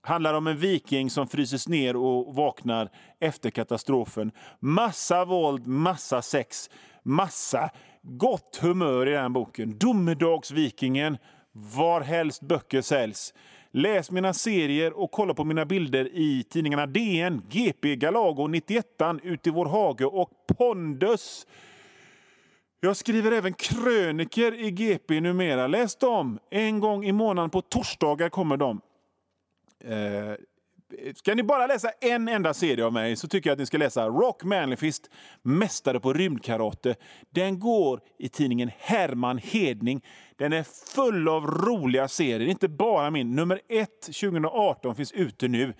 Handlar 0.01 0.33
om 0.33 0.47
en 0.47 0.57
viking 0.57 1.09
som 1.09 1.27
fryses 1.27 1.67
ner 1.67 1.95
och 1.95 2.35
vaknar 2.35 2.89
efter 3.19 3.49
katastrofen. 3.49 4.31
Massa 4.59 5.25
våld, 5.25 5.67
massa 5.67 6.21
sex, 6.21 6.69
massa 7.03 7.69
gott 8.01 8.59
humör 8.61 9.07
i 9.07 9.11
den 9.11 9.33
boken. 9.33 9.77
Domedagsvikingen, 9.77 11.17
varhelst 11.51 12.41
böcker 12.41 12.81
säljs. 12.81 13.33
Läs 13.71 14.11
mina 14.11 14.33
serier 14.33 14.93
och 14.93 15.11
kolla 15.11 15.33
på 15.33 15.43
mina 15.43 15.65
bilder 15.65 16.09
i 16.13 16.43
tidningarna 16.49 16.85
DN, 16.85 17.41
GP, 17.49 17.95
Galago, 17.95 18.47
91 18.47 18.85
Ut 19.23 19.47
i 19.47 19.49
vår 19.49 19.65
hage 19.65 20.05
och 20.05 20.29
Pondus. 20.57 21.47
Jag 22.81 22.97
skriver 22.97 23.31
även 23.31 23.53
kröniker 23.53 24.53
i 24.53 24.71
GP 24.71 25.21
numera. 25.21 25.67
Läs 25.67 25.95
dem! 25.95 26.39
En 26.49 26.79
gång 26.79 27.05
i 27.05 27.11
månaden 27.11 27.49
på 27.49 27.61
torsdagar 27.61 28.29
kommer 28.29 28.57
de. 28.57 28.81
Eh, 29.83 30.33
ska 31.15 31.35
ni 31.35 31.43
bara 31.43 31.67
läsa 31.67 31.91
en 32.01 32.27
enda 32.27 32.53
serie 32.53 32.85
av 32.85 32.93
mig 32.93 33.15
så 33.15 33.27
tycker 33.27 33.49
jag 33.49 33.53
att 33.53 33.59
ni 33.59 33.65
ska 33.65 33.77
läsa 33.77 34.07
Rock 34.07 34.43
Manlifist, 34.43 35.09
Mästare 35.41 35.99
på 35.99 36.13
rymdkarate. 36.13 36.95
Den 37.29 37.59
går 37.59 38.01
i 38.19 38.29
tidningen 38.29 38.71
Herman 38.77 39.37
Hedning. 39.37 40.05
Den 40.35 40.53
är 40.53 40.63
full 40.95 41.27
av 41.27 41.47
roliga 41.47 42.07
serier, 42.07 42.47
inte 42.49 42.67
bara 42.67 43.11
min. 43.11 43.35
Nummer 43.35 43.61
1, 43.69 44.01
2018 44.01 44.95
finns 44.95 45.11
ute 45.11 45.47
nu. 45.47 45.73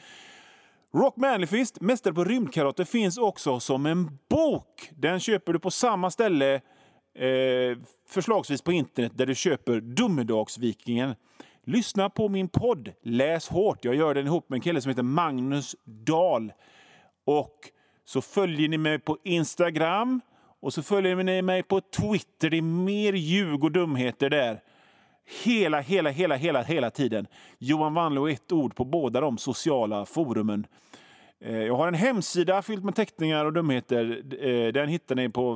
Rock 0.93 1.17
Manlifist, 1.17 1.81
Mästare 1.81 2.13
på 2.13 2.23
rymdkarate, 2.23 2.85
finns 2.85 3.17
också 3.17 3.59
som 3.59 3.85
en 3.85 4.17
bok. 4.29 4.89
Den 4.91 5.19
köper 5.19 5.53
du 5.53 5.59
på 5.59 5.71
samma 5.71 6.11
ställe, 6.11 6.61
eh, 7.15 7.77
förslagsvis 8.07 8.61
på 8.61 8.71
internet, 8.71 9.11
där 9.15 9.25
du 9.25 9.35
köper 9.35 9.81
Domedagsvikingen. 9.81 11.15
Lyssna 11.63 12.09
på 12.09 12.29
min 12.29 12.47
podd 12.47 12.91
Läs 13.01 13.47
hårt. 13.47 13.85
Jag 13.85 13.95
gör 13.95 14.13
den 14.13 14.27
ihop 14.27 14.49
med 14.49 14.57
en 14.57 14.61
kille 14.61 14.81
som 14.81 14.89
heter 14.89 15.03
Magnus 15.03 15.75
Dahl. 15.83 16.53
Och 17.25 17.55
så 18.05 18.21
följer 18.21 18.69
ni 18.69 18.77
mig 18.77 18.99
på 18.99 19.17
Instagram 19.23 20.21
och 20.61 20.73
så 20.73 20.83
följer 20.83 21.15
ni 21.15 21.41
mig 21.41 21.63
på 21.63 21.81
Twitter. 21.81 22.49
Det 22.49 22.57
är 22.57 22.61
mer 22.61 23.13
ljug 23.13 23.63
och 23.63 23.71
dumheter 23.71 24.29
där. 24.29 24.61
Hela, 25.43 25.79
hela, 25.79 26.09
hela, 26.09 26.35
hela, 26.35 26.61
hela 26.61 26.89
tiden. 26.89 27.27
Johan 27.57 27.93
Wanlo 27.93 28.29
ett 28.29 28.51
ord 28.51 28.75
på 28.75 28.85
båda 28.85 29.21
de 29.21 29.37
sociala 29.37 30.05
forumen. 30.05 30.67
Eh, 31.41 31.57
jag 31.57 31.75
har 31.75 31.87
en 31.87 31.93
hemsida 31.93 32.61
fylld 32.61 32.85
med 32.85 32.95
teckningar 32.95 33.45
och 33.45 33.53
dumheter. 33.53 34.23
Eh, 34.45 34.73
den 34.73 34.89
hittar 34.89 35.15
ni 35.15 35.29
på 35.29 35.53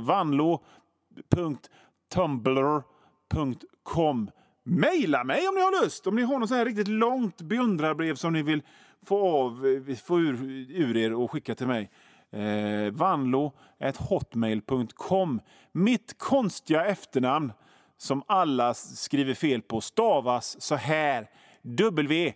www.tumblr.com. 2.14 4.32
Maila 4.66 5.24
mig 5.24 5.48
om 5.48 5.56
ni 5.56 5.62
har 5.62 5.84
lust! 5.84 6.08
Om 6.08 6.16
ni 6.16 6.22
har 6.22 6.40
något 6.40 6.50
så 6.50 6.56
här 6.56 6.66
riktigt 6.66 6.88
långt 6.88 7.42
beundrarbrev 7.42 8.16
som 8.16 8.34
ni 8.34 8.44
vill 8.44 8.62
få, 9.06 9.28
av, 9.28 9.68
eh, 9.68 9.96
få 9.96 10.20
ur, 10.20 10.44
ur 10.70 10.98
er 10.98 11.14
och 11.14 11.32
skicka 11.32 11.56
till 11.56 11.68
mig. 11.68 11.92
Eh, 12.32 12.92
vanlo.hotmail.com. 12.92 15.42
Mitt 15.72 16.18
konstiga 16.18 16.86
efternamn 16.86 17.54
som 17.98 18.24
alla 18.28 18.74
skriver 18.74 19.34
fel 19.34 19.62
på 19.62 19.82
stavas 19.82 20.62
så 20.62 20.76
här. 20.76 21.30
W-A-N-L-O 21.62 22.34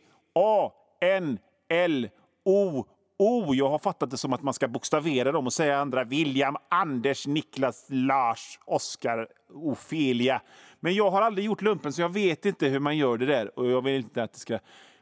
O. 3.20 3.54
Jag 3.56 3.70
har 3.70 3.80
fattat 3.80 4.12
det 4.12 4.18
som 4.18 4.34
att 4.34 4.44
man 4.44 4.54
ska 4.54 4.68
bokstavera 4.68 5.32
dem 5.32 5.46
och 5.46 5.54
säga 5.54 5.78
andra. 5.78 6.04
William, 6.04 6.56
Anders, 6.70 7.28
Niklas, 7.28 7.86
Lars, 7.90 8.60
Oskar, 8.66 9.28
Ofelia. 9.54 10.42
Men 10.80 10.96
jag 10.96 11.12
har 11.12 11.22
aldrig 11.22 11.46
gjort 11.46 11.62
lumpen 11.62 11.94
så 11.94 12.02
jag 12.02 12.14
vet 12.14 12.46
inte 12.46 12.68
hur 12.68 12.80
man 12.80 12.98
gör 12.98 13.18
det 13.18 13.26
där 13.26 13.60
och 13.60 13.72
jag 13.72 13.82
vill 13.82 13.96
inte 13.96 14.24
att 14.24 14.34
det 14.34 14.40
ska 14.40 14.60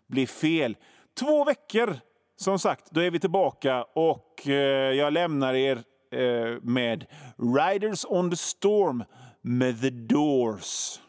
bli 0.08 0.28
fel. 0.28 0.78
Två 1.20 1.46
veckor 1.46 2.00
som 2.38 2.60
sagt, 2.60 2.92
då 2.92 3.02
är 3.02 3.12
vi 3.12 3.20
tillbaka 3.20 3.84
och 3.84 4.48
eh, 4.48 4.94
jag 4.94 5.14
lämnar 5.14 5.54
er 5.54 5.84
eh, 6.12 6.62
med 6.62 7.06
Riders 7.38 8.06
on 8.10 8.30
the 8.30 8.36
Storm 8.36 9.04
med 9.42 9.82
The 9.82 9.90
Doors. 9.90 11.00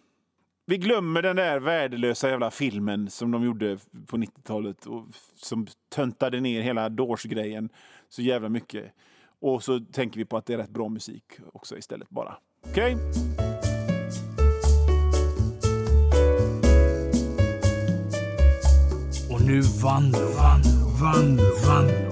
Vi 0.68 0.78
glömmer 0.78 1.22
den 1.22 1.36
där 1.36 1.60
värdelösa 1.60 2.30
jävla 2.30 2.50
filmen 2.50 3.10
som 3.10 3.30
de 3.30 3.44
gjorde 3.44 3.78
på 4.06 4.16
90-talet 4.16 4.86
och 4.86 5.04
som 5.34 5.66
töntade 5.94 6.40
ner 6.40 6.60
hela 6.60 6.88
Doors-grejen 6.88 7.68
så 8.08 8.22
jävla 8.22 8.48
mycket. 8.48 8.92
Och 9.40 9.62
så 9.62 9.80
tänker 9.80 10.18
vi 10.18 10.24
på 10.24 10.36
att 10.36 10.46
det 10.46 10.54
är 10.54 10.58
rätt 10.58 10.70
bra 10.70 10.88
musik 10.88 11.24
också 11.52 11.78
istället 11.78 12.10
bara. 12.10 12.36
Okej? 12.70 12.94
Okay? 12.94 13.06
Och 19.30 19.42
nu 19.46 19.60
vann, 19.60 20.12
vann, 20.12 20.62
vann, 21.00 21.36
vann 21.66 22.05